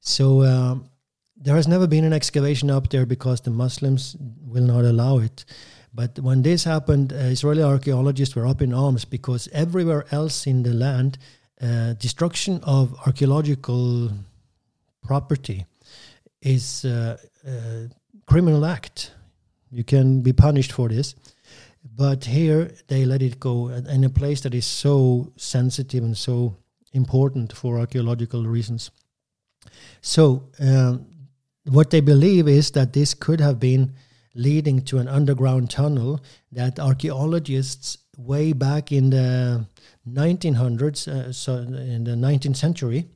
So 0.00 0.44
um, 0.44 0.90
there 1.34 1.56
has 1.56 1.66
never 1.66 1.86
been 1.86 2.04
an 2.04 2.12
excavation 2.12 2.70
up 2.70 2.90
there 2.90 3.06
because 3.06 3.40
the 3.40 3.50
Muslims 3.50 4.16
will 4.46 4.64
not 4.64 4.84
allow 4.84 5.18
it. 5.18 5.44
But 5.92 6.18
when 6.20 6.42
this 6.42 6.64
happened, 6.64 7.12
uh, 7.12 7.16
Israeli 7.16 7.62
archaeologists 7.62 8.36
were 8.36 8.46
up 8.46 8.62
in 8.62 8.72
arms 8.72 9.04
because 9.04 9.48
everywhere 9.52 10.04
else 10.12 10.46
in 10.46 10.62
the 10.62 10.72
land, 10.72 11.18
uh, 11.62 11.92
destruction 11.94 12.60
of 12.62 12.94
archaeological 13.06 14.10
property 15.02 15.66
is 16.42 16.84
a, 16.84 17.18
a 17.46 17.88
criminal 18.26 18.64
act. 18.64 19.12
You 19.70 19.84
can 19.84 20.22
be 20.22 20.32
punished 20.32 20.72
for 20.72 20.88
this. 20.88 21.14
But 21.96 22.24
here 22.26 22.70
they 22.88 23.04
let 23.04 23.22
it 23.22 23.40
go 23.40 23.68
in 23.68 24.04
a 24.04 24.10
place 24.10 24.42
that 24.42 24.54
is 24.54 24.66
so 24.66 25.32
sensitive 25.36 26.04
and 26.04 26.16
so 26.16 26.56
important 26.92 27.52
for 27.52 27.78
archaeological 27.78 28.44
reasons. 28.44 28.90
So 30.00 30.48
um, 30.60 31.06
what 31.64 31.90
they 31.90 32.00
believe 32.00 32.48
is 32.48 32.70
that 32.72 32.92
this 32.92 33.14
could 33.14 33.40
have 33.40 33.58
been 33.58 33.94
leading 34.34 34.82
to 34.82 34.98
an 34.98 35.08
underground 35.08 35.70
tunnel 35.70 36.20
that 36.52 36.78
archaeologists 36.78 37.98
way 38.16 38.52
back 38.52 38.92
in 38.92 39.10
the 39.10 39.66
1900s, 40.08 41.08
uh, 41.08 41.32
so 41.32 41.56
in 41.56 42.04
the 42.04 42.12
19th 42.12 42.56
century, 42.56 43.08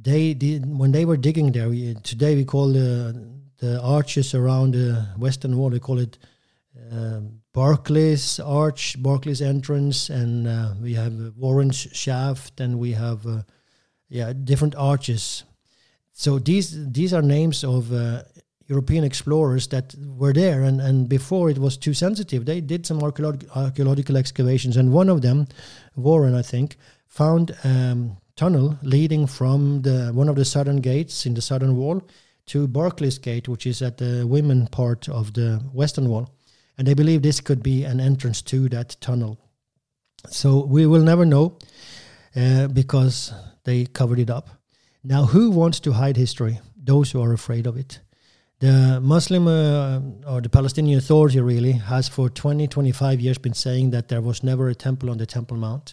they 0.00 0.34
did 0.34 0.66
when 0.78 0.92
they 0.92 1.04
were 1.04 1.16
digging 1.16 1.52
there. 1.52 1.68
We, 1.68 1.94
today 2.02 2.34
we 2.34 2.44
call 2.44 2.72
the 2.72 3.32
the 3.58 3.80
arches 3.80 4.34
around 4.34 4.74
the 4.74 5.06
western 5.18 5.56
wall. 5.56 5.70
We 5.70 5.80
call 5.80 5.98
it 5.98 6.18
um, 6.92 7.40
Barclays 7.52 8.40
Arch, 8.40 9.00
Barclays 9.02 9.40
entrance, 9.40 10.10
and 10.10 10.46
uh, 10.46 10.74
we 10.82 10.94
have 10.94 11.36
Warren's 11.36 11.88
shaft, 11.92 12.60
and 12.60 12.78
we 12.78 12.92
have 12.92 13.26
uh, 13.26 13.42
yeah 14.08 14.32
different 14.32 14.74
arches. 14.74 15.44
So 16.12 16.38
these 16.38 16.92
these 16.92 17.14
are 17.14 17.22
names 17.22 17.64
of 17.64 17.92
uh, 17.92 18.22
European 18.66 19.04
explorers 19.04 19.68
that 19.68 19.94
were 19.98 20.32
there, 20.32 20.62
and, 20.62 20.80
and 20.80 21.08
before 21.08 21.50
it 21.50 21.58
was 21.58 21.76
too 21.76 21.94
sensitive, 21.94 22.46
they 22.46 22.60
did 22.60 22.86
some 22.86 23.02
archaeological 23.02 24.16
excavations, 24.16 24.76
and 24.76 24.92
one 24.92 25.08
of 25.08 25.20
them, 25.20 25.46
Warren, 25.96 26.34
I 26.34 26.42
think, 26.42 26.76
found 27.06 27.50
a 27.64 27.68
um, 27.68 28.16
tunnel 28.36 28.78
leading 28.82 29.26
from 29.26 29.82
the 29.82 30.10
one 30.12 30.28
of 30.28 30.36
the 30.36 30.44
southern 30.44 30.80
gates 30.80 31.26
in 31.26 31.34
the 31.34 31.42
southern 31.42 31.76
wall 31.76 32.02
to 32.46 32.66
Barclays 32.66 33.18
Gate, 33.18 33.48
which 33.48 33.66
is 33.66 33.82
at 33.82 33.98
the 33.98 34.26
women 34.26 34.66
part 34.66 35.08
of 35.08 35.32
the 35.32 35.62
western 35.72 36.08
wall, 36.08 36.28
and 36.76 36.86
they 36.86 36.94
believe 36.94 37.22
this 37.22 37.40
could 37.40 37.62
be 37.62 37.84
an 37.84 38.00
entrance 38.00 38.42
to 38.42 38.68
that 38.68 38.96
tunnel. 39.00 39.38
So 40.28 40.64
we 40.64 40.86
will 40.86 41.02
never 41.02 41.24
know 41.24 41.58
uh, 42.36 42.68
because 42.68 43.32
they 43.64 43.86
covered 43.86 44.18
it 44.18 44.30
up. 44.30 44.48
Now, 45.02 45.24
who 45.26 45.50
wants 45.50 45.80
to 45.80 45.92
hide 45.92 46.16
history? 46.16 46.60
Those 46.76 47.10
who 47.10 47.22
are 47.22 47.32
afraid 47.32 47.66
of 47.66 47.76
it. 47.76 48.00
The 48.64 48.98
Muslim 48.98 49.46
uh, 49.46 50.00
or 50.26 50.40
the 50.40 50.48
Palestinian 50.48 50.96
Authority 50.96 51.38
really 51.38 51.72
has 51.72 52.08
for 52.08 52.30
20, 52.30 52.66
25 52.66 53.20
years 53.20 53.36
been 53.36 53.52
saying 53.52 53.90
that 53.90 54.08
there 54.08 54.22
was 54.22 54.42
never 54.42 54.70
a 54.70 54.74
temple 54.74 55.10
on 55.10 55.18
the 55.18 55.26
Temple 55.26 55.58
Mount. 55.58 55.92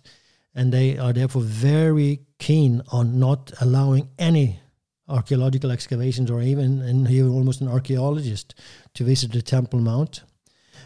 And 0.56 0.72
they 0.72 0.98
are 0.98 1.12
therefore 1.12 1.42
very 1.42 2.22
keen 2.40 2.82
on 2.90 3.20
not 3.20 3.52
allowing 3.60 4.08
any 4.18 4.62
archaeological 5.10 5.70
excavations 5.70 6.32
or 6.32 6.42
even 6.42 6.82
and 6.82 7.10
even 7.10 7.32
almost 7.32 7.60
an 7.60 7.68
archaeologist 7.68 8.56
to 8.94 9.04
visit 9.04 9.34
the 9.34 9.42
Temple 9.42 9.82
Mount 9.82 10.24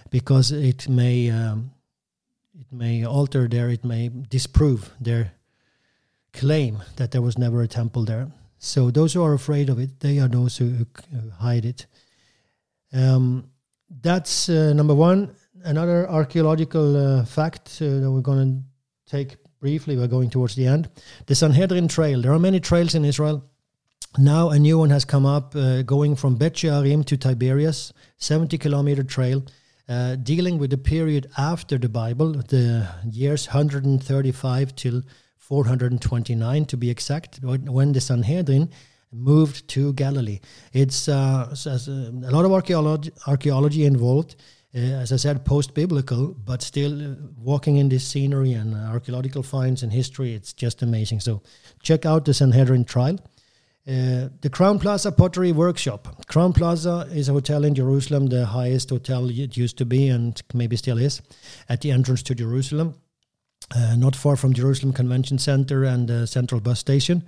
because 0.09 0.51
it 0.51 0.89
may 0.89 1.29
um, 1.29 1.69
it 2.59 2.65
may 2.71 3.05
alter 3.05 3.47
there, 3.47 3.69
it 3.69 3.85
may 3.85 4.09
disprove 4.09 4.91
their 4.99 5.33
claim 6.33 6.81
that 6.95 7.11
there 7.11 7.21
was 7.21 7.37
never 7.37 7.61
a 7.61 7.67
temple 7.67 8.05
there. 8.05 8.31
So 8.57 8.91
those 8.91 9.13
who 9.13 9.23
are 9.23 9.33
afraid 9.33 9.69
of 9.69 9.79
it, 9.79 9.99
they 9.99 10.19
are 10.19 10.27
those 10.27 10.57
who, 10.57 10.85
hide 11.39 11.65
it. 11.65 11.85
Um, 12.93 13.49
that's 14.01 14.49
uh, 14.49 14.73
number 14.73 14.95
one. 14.95 15.35
Another 15.63 16.09
archaeological 16.09 16.95
uh, 16.95 17.25
fact 17.25 17.79
uh, 17.81 17.99
that 17.99 18.11
we're 18.11 18.21
going 18.21 18.63
to 19.07 19.11
take 19.11 19.37
briefly. 19.59 19.97
We're 19.97 20.07
going 20.07 20.29
towards 20.29 20.55
the 20.55 20.67
end. 20.67 20.89
The 21.25 21.35
Sanhedrin 21.35 21.87
Trail. 21.87 22.21
There 22.21 22.31
are 22.31 22.39
many 22.39 22.59
trails 22.59 22.95
in 22.95 23.03
Israel. 23.05 23.43
Now 24.17 24.49
a 24.49 24.59
new 24.59 24.77
one 24.77 24.91
has 24.91 25.03
come 25.03 25.25
up, 25.25 25.55
uh, 25.55 25.81
going 25.81 26.15
from 26.15 26.35
Bet 26.35 26.57
She'arim 26.57 27.03
to 27.05 27.17
Tiberias, 27.17 27.91
70 28.17 28.57
kilometer 28.57 29.03
trail. 29.03 29.43
Uh, 29.87 30.15
dealing 30.15 30.57
with 30.57 30.71
the 30.71 30.77
period 30.77 31.29
after 31.37 31.77
the 31.77 31.89
Bible, 31.89 32.33
the 32.33 32.87
years 33.07 33.47
135 33.47 34.75
till 34.75 35.03
429 35.37 36.65
to 36.65 36.77
be 36.77 36.89
exact, 36.89 37.39
when 37.43 37.93
the 37.93 38.01
Sanhedrin 38.01 38.71
moved 39.11 39.67
to 39.67 39.93
Galilee. 39.93 40.39
It's 40.73 41.07
uh, 41.07 41.55
a 41.67 42.31
lot 42.31 42.45
of 42.45 42.51
archaeology, 42.51 43.11
archaeology 43.27 43.85
involved. 43.85 44.35
Uh, 44.75 44.79
as 44.79 45.13
I 45.13 45.17
said, 45.17 45.45
post-biblical, 45.45 46.35
but 46.43 46.61
still 46.61 47.11
uh, 47.11 47.15
walking 47.37 47.77
in 47.77 47.87
this 47.87 48.05
scenery 48.05 48.53
and 48.53 48.75
archaeological 48.75 49.41
finds 49.41 49.83
and 49.83 49.93
history, 49.93 50.33
it's 50.33 50.51
just 50.51 50.81
amazing. 50.81 51.21
So 51.21 51.43
check 51.81 52.05
out 52.05 52.25
the 52.25 52.33
Sanhedrin 52.33 52.83
trail. 52.85 53.19
Uh, 53.87 54.29
the 54.41 54.49
Crowne 54.49 54.81
Plaza 54.81 55.11
Pottery 55.11 55.51
Workshop. 55.51 56.25
Crowne 56.25 56.55
Plaza 56.55 57.07
is 57.11 57.29
a 57.29 57.33
hotel 57.33 57.63
in 57.63 57.75
Jerusalem, 57.75 58.27
the 58.27 58.47
highest 58.47 58.89
hotel 58.89 59.29
it 59.29 59.55
used 59.55 59.77
to 59.77 59.85
be 59.85 60.07
and 60.07 60.41
maybe 60.53 60.75
still 60.75 60.97
is, 60.97 61.21
at 61.69 61.81
the 61.81 61.91
entrance 61.91 62.23
to 62.23 62.33
Jerusalem 62.33 62.95
uh, 63.73 63.95
not 63.95 64.15
far 64.15 64.35
from 64.35 64.53
Jerusalem 64.53 64.93
Convention 64.93 65.37
Center 65.37 65.83
and 65.83 66.07
the 66.07 66.27
Central 66.27 66.61
Bus 66.61 66.79
Station. 66.79 67.23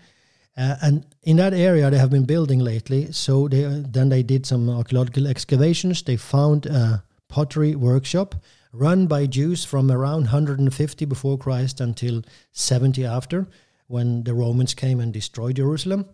Uh, 0.56 0.76
and 0.82 1.06
in 1.24 1.38
that 1.38 1.54
area, 1.54 1.90
they 1.90 1.98
have 1.98 2.10
been 2.10 2.26
building 2.26 2.60
lately. 2.60 3.12
So 3.12 3.48
they, 3.48 3.64
then 3.64 4.10
they 4.10 4.24
did 4.24 4.46
some 4.46 4.70
archaeological 4.70 5.28
excavations. 5.28 6.02
They 6.02 6.18
found 6.18 6.66
a 6.66 7.04
pottery 7.28 7.76
workshop 7.76 8.36
run 8.74 9.08
by 9.08 9.26
Jews 9.26 9.66
from 9.66 9.92
around 9.92 10.22
150 10.24 11.06
before 11.06 11.38
Christ 11.38 11.80
until 11.80 12.24
70 12.52 13.06
after, 13.06 13.48
when 13.88 14.24
the 14.24 14.34
Romans 14.34 14.74
came 14.74 15.00
and 15.00 15.14
destroyed 15.14 15.56
Jerusalem. 15.56 16.06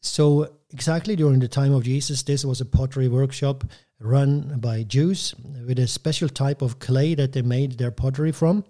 So 0.00 0.48
exactly 0.70 1.16
during 1.16 1.40
the 1.40 1.48
time 1.48 1.72
of 1.74 1.84
Jesus, 1.84 2.22
this 2.22 2.44
was 2.44 2.60
a 2.60 2.66
pottery 2.66 3.08
workshop 3.08 3.64
run 4.00 4.58
by 4.60 4.84
Jews 4.84 5.34
with 5.66 5.78
a 5.78 5.86
special 5.86 6.28
type 6.28 6.62
of 6.62 6.78
clay 6.78 7.14
that 7.14 7.32
they 7.32 7.42
made 7.42 7.78
their 7.78 7.90
pottery 7.90 8.32
from. 8.32 8.64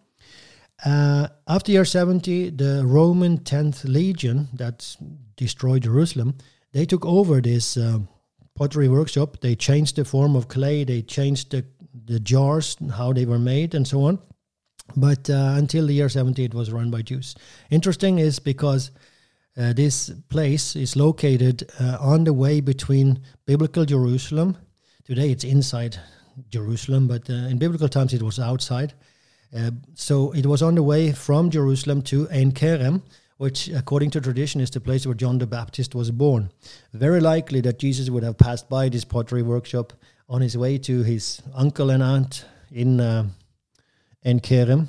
Uh, 0.84 1.28
after 1.48 1.72
year 1.72 1.84
70, 1.84 2.50
the 2.50 2.82
Roman 2.86 3.38
10th 3.38 3.84
Legion 3.84 4.48
that 4.54 4.96
destroyed 5.36 5.82
Jerusalem, 5.82 6.36
they 6.72 6.84
took 6.84 7.04
over 7.04 7.40
this 7.40 7.76
uh, 7.76 7.98
pottery 8.54 8.88
workshop. 8.88 9.40
They 9.40 9.54
changed 9.56 9.96
the 9.96 10.04
form 10.04 10.36
of 10.36 10.48
clay, 10.48 10.84
they 10.84 11.02
changed 11.02 11.50
the, 11.50 11.64
the 12.06 12.20
jars, 12.20 12.76
how 12.96 13.12
they 13.12 13.24
were 13.24 13.38
made, 13.38 13.74
and 13.74 13.86
so 13.86 14.04
on. 14.04 14.18
But 14.96 15.28
uh, 15.28 15.54
until 15.56 15.86
the 15.86 15.92
year 15.92 16.08
70, 16.08 16.44
it 16.44 16.54
was 16.54 16.72
run 16.72 16.90
by 16.90 17.02
Jews. 17.02 17.34
Interesting 17.70 18.18
is 18.18 18.38
because 18.38 18.90
uh, 19.58 19.72
this 19.72 20.10
place 20.28 20.76
is 20.76 20.96
located 20.96 21.70
uh, 21.80 21.98
on 22.00 22.24
the 22.24 22.32
way 22.32 22.60
between 22.60 23.20
biblical 23.46 23.84
Jerusalem. 23.84 24.56
Today 25.04 25.30
it's 25.30 25.44
inside 25.44 25.98
Jerusalem, 26.50 27.08
but 27.08 27.28
uh, 27.28 27.32
in 27.32 27.58
biblical 27.58 27.88
times 27.88 28.14
it 28.14 28.22
was 28.22 28.38
outside 28.38 28.94
uh, 29.56 29.70
so 29.94 30.32
it 30.32 30.46
was 30.46 30.62
on 30.62 30.74
the 30.74 30.82
way 30.82 31.12
from 31.12 31.50
Jerusalem 31.50 32.02
to 32.02 32.28
Ein 32.30 32.52
Kerem, 32.52 33.02
which, 33.38 33.68
according 33.68 34.10
to 34.10 34.20
tradition, 34.20 34.60
is 34.60 34.70
the 34.70 34.80
place 34.80 35.06
where 35.06 35.14
John 35.14 35.38
the 35.38 35.46
Baptist 35.46 35.94
was 35.94 36.10
born. 36.10 36.50
Very 36.92 37.20
likely 37.20 37.60
that 37.62 37.78
Jesus 37.78 38.10
would 38.10 38.22
have 38.22 38.36
passed 38.36 38.68
by 38.68 38.88
this 38.88 39.04
pottery 39.04 39.42
workshop 39.42 39.92
on 40.28 40.42
his 40.42 40.58
way 40.58 40.76
to 40.78 41.02
his 41.02 41.40
uncle 41.54 41.90
and 41.90 42.02
aunt 42.02 42.44
in 42.70 43.00
uh, 43.00 43.26
Ein 44.24 44.40
Kerem, 44.40 44.88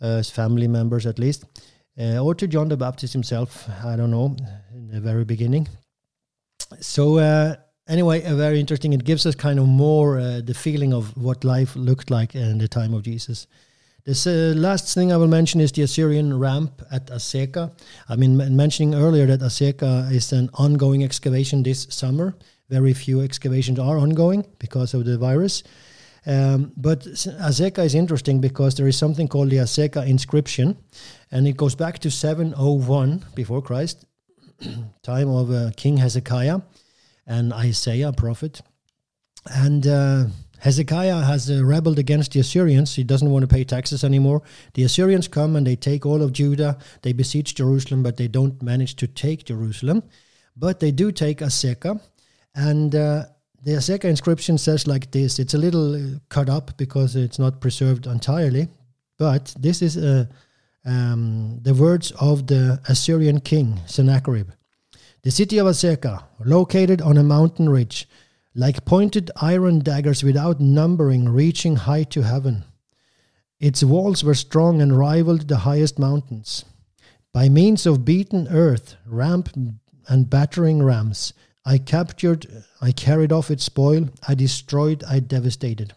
uh, 0.00 0.16
his 0.16 0.30
family 0.30 0.66
members 0.66 1.06
at 1.06 1.18
least, 1.18 1.44
uh, 1.98 2.18
or 2.18 2.34
to 2.34 2.46
John 2.46 2.68
the 2.68 2.76
Baptist 2.76 3.12
himself. 3.12 3.68
I 3.84 3.96
don't 3.96 4.10
know, 4.10 4.36
in 4.74 4.88
the 4.88 5.00
very 5.00 5.24
beginning. 5.24 5.68
So, 6.80 7.18
uh, 7.18 7.56
anyway, 7.88 8.24
uh, 8.24 8.34
very 8.34 8.60
interesting. 8.60 8.92
It 8.92 9.04
gives 9.04 9.26
us 9.26 9.34
kind 9.34 9.58
of 9.58 9.66
more 9.66 10.18
uh, 10.18 10.40
the 10.44 10.54
feeling 10.54 10.92
of 10.94 11.16
what 11.16 11.44
life 11.44 11.76
looked 11.76 12.10
like 12.10 12.34
in 12.34 12.58
the 12.58 12.68
time 12.68 12.94
of 12.94 13.02
Jesus. 13.02 13.46
This 14.04 14.26
uh, 14.26 14.52
last 14.56 14.92
thing 14.94 15.12
I 15.12 15.16
will 15.16 15.28
mention 15.28 15.60
is 15.60 15.70
the 15.70 15.82
Assyrian 15.82 16.36
ramp 16.38 16.82
at 16.90 17.06
Azekah. 17.06 17.70
I 18.08 18.16
mean, 18.16 18.36
mentioning 18.56 18.94
earlier 18.94 19.26
that 19.26 19.40
Azekah 19.40 20.10
is 20.10 20.32
an 20.32 20.50
ongoing 20.54 21.04
excavation 21.04 21.62
this 21.62 21.86
summer. 21.90 22.34
Very 22.68 22.94
few 22.94 23.20
excavations 23.20 23.78
are 23.78 23.98
ongoing 23.98 24.44
because 24.58 24.94
of 24.94 25.04
the 25.04 25.18
virus. 25.18 25.62
Um, 26.24 26.72
but 26.76 27.00
Azekah 27.00 27.84
is 27.84 27.94
interesting 27.94 28.40
because 28.40 28.76
there 28.76 28.86
is 28.86 28.96
something 28.96 29.28
called 29.28 29.50
the 29.50 29.56
Azekah 29.56 30.06
inscription, 30.06 30.76
and 31.30 31.48
it 31.48 31.56
goes 31.56 31.74
back 31.74 31.98
to 32.00 32.10
701 32.10 33.24
before 33.34 33.60
Christ, 33.60 34.04
time 35.02 35.28
of 35.28 35.50
uh, 35.50 35.70
King 35.76 35.96
Hezekiah 35.96 36.60
and 37.26 37.52
Isaiah, 37.52 38.12
prophet. 38.12 38.60
And 39.46 39.86
uh, 39.86 40.26
Hezekiah 40.60 41.22
has 41.22 41.50
uh, 41.50 41.64
rebelled 41.64 41.98
against 41.98 42.32
the 42.32 42.40
Assyrians. 42.40 42.94
He 42.94 43.02
doesn't 43.02 43.28
want 43.28 43.42
to 43.42 43.48
pay 43.48 43.64
taxes 43.64 44.04
anymore. 44.04 44.42
The 44.74 44.84
Assyrians 44.84 45.26
come 45.26 45.56
and 45.56 45.66
they 45.66 45.74
take 45.74 46.06
all 46.06 46.22
of 46.22 46.32
Judah. 46.32 46.78
They 47.02 47.12
besiege 47.12 47.56
Jerusalem, 47.56 48.04
but 48.04 48.16
they 48.16 48.28
don't 48.28 48.62
manage 48.62 48.94
to 48.96 49.08
take 49.08 49.44
Jerusalem. 49.44 50.04
But 50.56 50.78
they 50.78 50.92
do 50.92 51.10
take 51.10 51.38
Azekah. 51.38 52.00
And 52.54 52.94
uh, 52.94 53.24
the 53.62 53.72
Azekah 53.72 54.04
inscription 54.04 54.58
says 54.58 54.86
like 54.86 55.10
this. 55.12 55.38
It's 55.38 55.54
a 55.54 55.58
little 55.58 55.94
uh, 55.94 56.18
cut 56.28 56.48
up 56.48 56.76
because 56.76 57.14
it's 57.14 57.38
not 57.38 57.60
preserved 57.60 58.06
entirely. 58.06 58.68
But 59.18 59.54
this 59.58 59.82
is 59.82 59.96
uh, 59.96 60.26
um, 60.84 61.60
the 61.62 61.74
words 61.74 62.12
of 62.20 62.48
the 62.48 62.80
Assyrian 62.88 63.40
king, 63.40 63.80
Sennacherib. 63.86 64.50
The 65.22 65.30
city 65.30 65.58
of 65.58 65.68
Azekah, 65.68 66.24
located 66.44 67.00
on 67.00 67.16
a 67.16 67.22
mountain 67.22 67.68
ridge, 67.68 68.08
like 68.54 68.84
pointed 68.84 69.30
iron 69.40 69.78
daggers 69.78 70.24
without 70.24 70.60
numbering 70.60 71.28
reaching 71.28 71.76
high 71.76 72.02
to 72.04 72.22
heaven. 72.22 72.64
Its 73.60 73.84
walls 73.84 74.24
were 74.24 74.34
strong 74.34 74.82
and 74.82 74.98
rivaled 74.98 75.46
the 75.46 75.58
highest 75.58 75.98
mountains. 76.00 76.64
By 77.32 77.48
means 77.48 77.86
of 77.86 78.04
beaten 78.04 78.48
earth, 78.48 78.96
ramp 79.06 79.50
and 80.08 80.28
battering 80.28 80.82
rams, 80.82 81.32
I 81.64 81.78
captured, 81.78 82.64
I 82.80 82.92
carried 82.92 83.32
off 83.32 83.50
its 83.50 83.64
spoil, 83.64 84.08
I 84.26 84.34
destroyed, 84.34 85.04
I 85.08 85.20
devastated. 85.20 85.94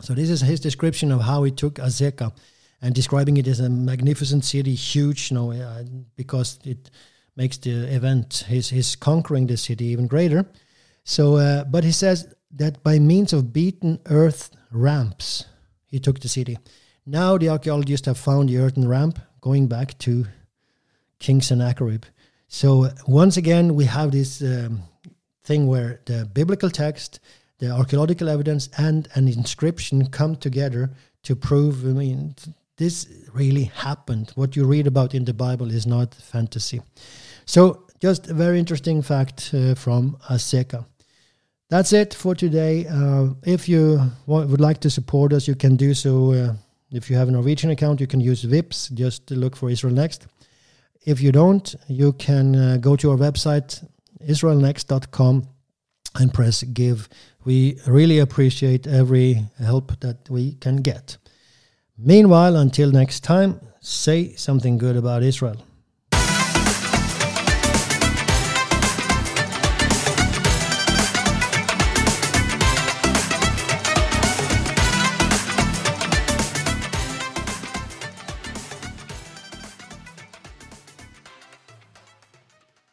So 0.00 0.14
this 0.14 0.30
is 0.30 0.40
his 0.40 0.60
description 0.60 1.12
of 1.12 1.20
how 1.20 1.42
he 1.42 1.50
took 1.50 1.74
Azekah 1.74 2.32
and 2.80 2.94
describing 2.94 3.36
it 3.36 3.46
as 3.46 3.60
a 3.60 3.68
magnificent 3.68 4.44
city, 4.44 4.74
huge, 4.74 5.30
you 5.30 5.36
know, 5.36 5.52
uh, 5.52 5.84
because 6.16 6.58
it 6.64 6.90
makes 7.36 7.58
the 7.58 7.94
event, 7.94 8.44
his, 8.48 8.70
his 8.70 8.96
conquering 8.96 9.46
the 9.46 9.56
city 9.56 9.86
even 9.86 10.06
greater. 10.06 10.46
So, 11.04 11.36
uh, 11.36 11.64
but 11.64 11.84
he 11.84 11.92
says 11.92 12.32
that 12.52 12.82
by 12.82 12.98
means 12.98 13.32
of 13.32 13.52
beaten 13.52 14.00
earth 14.06 14.50
ramps, 14.70 15.44
he 15.86 15.98
took 15.98 16.20
the 16.20 16.28
city. 16.28 16.58
Now 17.04 17.36
the 17.36 17.50
archaeologists 17.50 18.06
have 18.06 18.18
found 18.18 18.48
the 18.48 18.58
earthen 18.58 18.88
ramp 18.88 19.18
going 19.40 19.68
back 19.68 19.98
to 19.98 20.26
King 21.18 21.42
Sennacherib. 21.42 22.04
So 22.52 22.90
once 23.06 23.36
again, 23.36 23.76
we 23.76 23.84
have 23.84 24.10
this 24.10 24.42
um, 24.42 24.82
thing 25.44 25.68
where 25.68 26.00
the 26.06 26.28
biblical 26.34 26.68
text, 26.68 27.20
the 27.58 27.70
archaeological 27.70 28.28
evidence, 28.28 28.68
and 28.76 29.08
an 29.14 29.28
inscription 29.28 30.06
come 30.10 30.34
together 30.34 30.90
to 31.22 31.36
prove. 31.36 31.84
I 31.84 31.92
mean, 31.92 32.34
this 32.76 33.06
really 33.32 33.64
happened. 33.64 34.32
What 34.34 34.56
you 34.56 34.64
read 34.64 34.88
about 34.88 35.14
in 35.14 35.24
the 35.24 35.32
Bible 35.32 35.70
is 35.70 35.86
not 35.86 36.12
fantasy. 36.12 36.82
So, 37.46 37.86
just 38.00 38.28
a 38.28 38.34
very 38.34 38.58
interesting 38.58 39.00
fact 39.00 39.54
uh, 39.54 39.76
from 39.76 40.16
Azekah. 40.28 40.84
That's 41.68 41.92
it 41.92 42.14
for 42.14 42.34
today. 42.34 42.84
Uh, 42.88 43.28
if 43.44 43.68
you 43.68 44.10
would 44.26 44.60
like 44.60 44.80
to 44.80 44.90
support 44.90 45.32
us, 45.32 45.46
you 45.46 45.54
can 45.54 45.76
do 45.76 45.94
so. 45.94 46.32
Uh, 46.32 46.54
if 46.90 47.08
you 47.08 47.16
have 47.16 47.28
a 47.28 47.30
Norwegian 47.30 47.70
account, 47.70 48.00
you 48.00 48.08
can 48.08 48.20
use 48.20 48.42
Vipps. 48.44 48.92
Just 48.92 49.30
look 49.30 49.54
for 49.54 49.70
Israel 49.70 49.94
Next. 49.94 50.26
If 51.04 51.20
you 51.22 51.32
don't, 51.32 51.74
you 51.88 52.12
can 52.12 52.54
uh, 52.54 52.76
go 52.78 52.96
to 52.96 53.10
our 53.10 53.16
website, 53.16 53.86
israelnext.com, 54.26 55.48
and 56.16 56.34
press 56.34 56.62
give. 56.62 57.08
We 57.44 57.78
really 57.86 58.18
appreciate 58.18 58.86
every 58.86 59.46
help 59.58 59.98
that 60.00 60.28
we 60.28 60.54
can 60.54 60.76
get. 60.76 61.16
Meanwhile, 61.96 62.56
until 62.56 62.90
next 62.90 63.20
time, 63.20 63.60
say 63.80 64.34
something 64.34 64.76
good 64.78 64.96
about 64.96 65.22
Israel. 65.22 65.56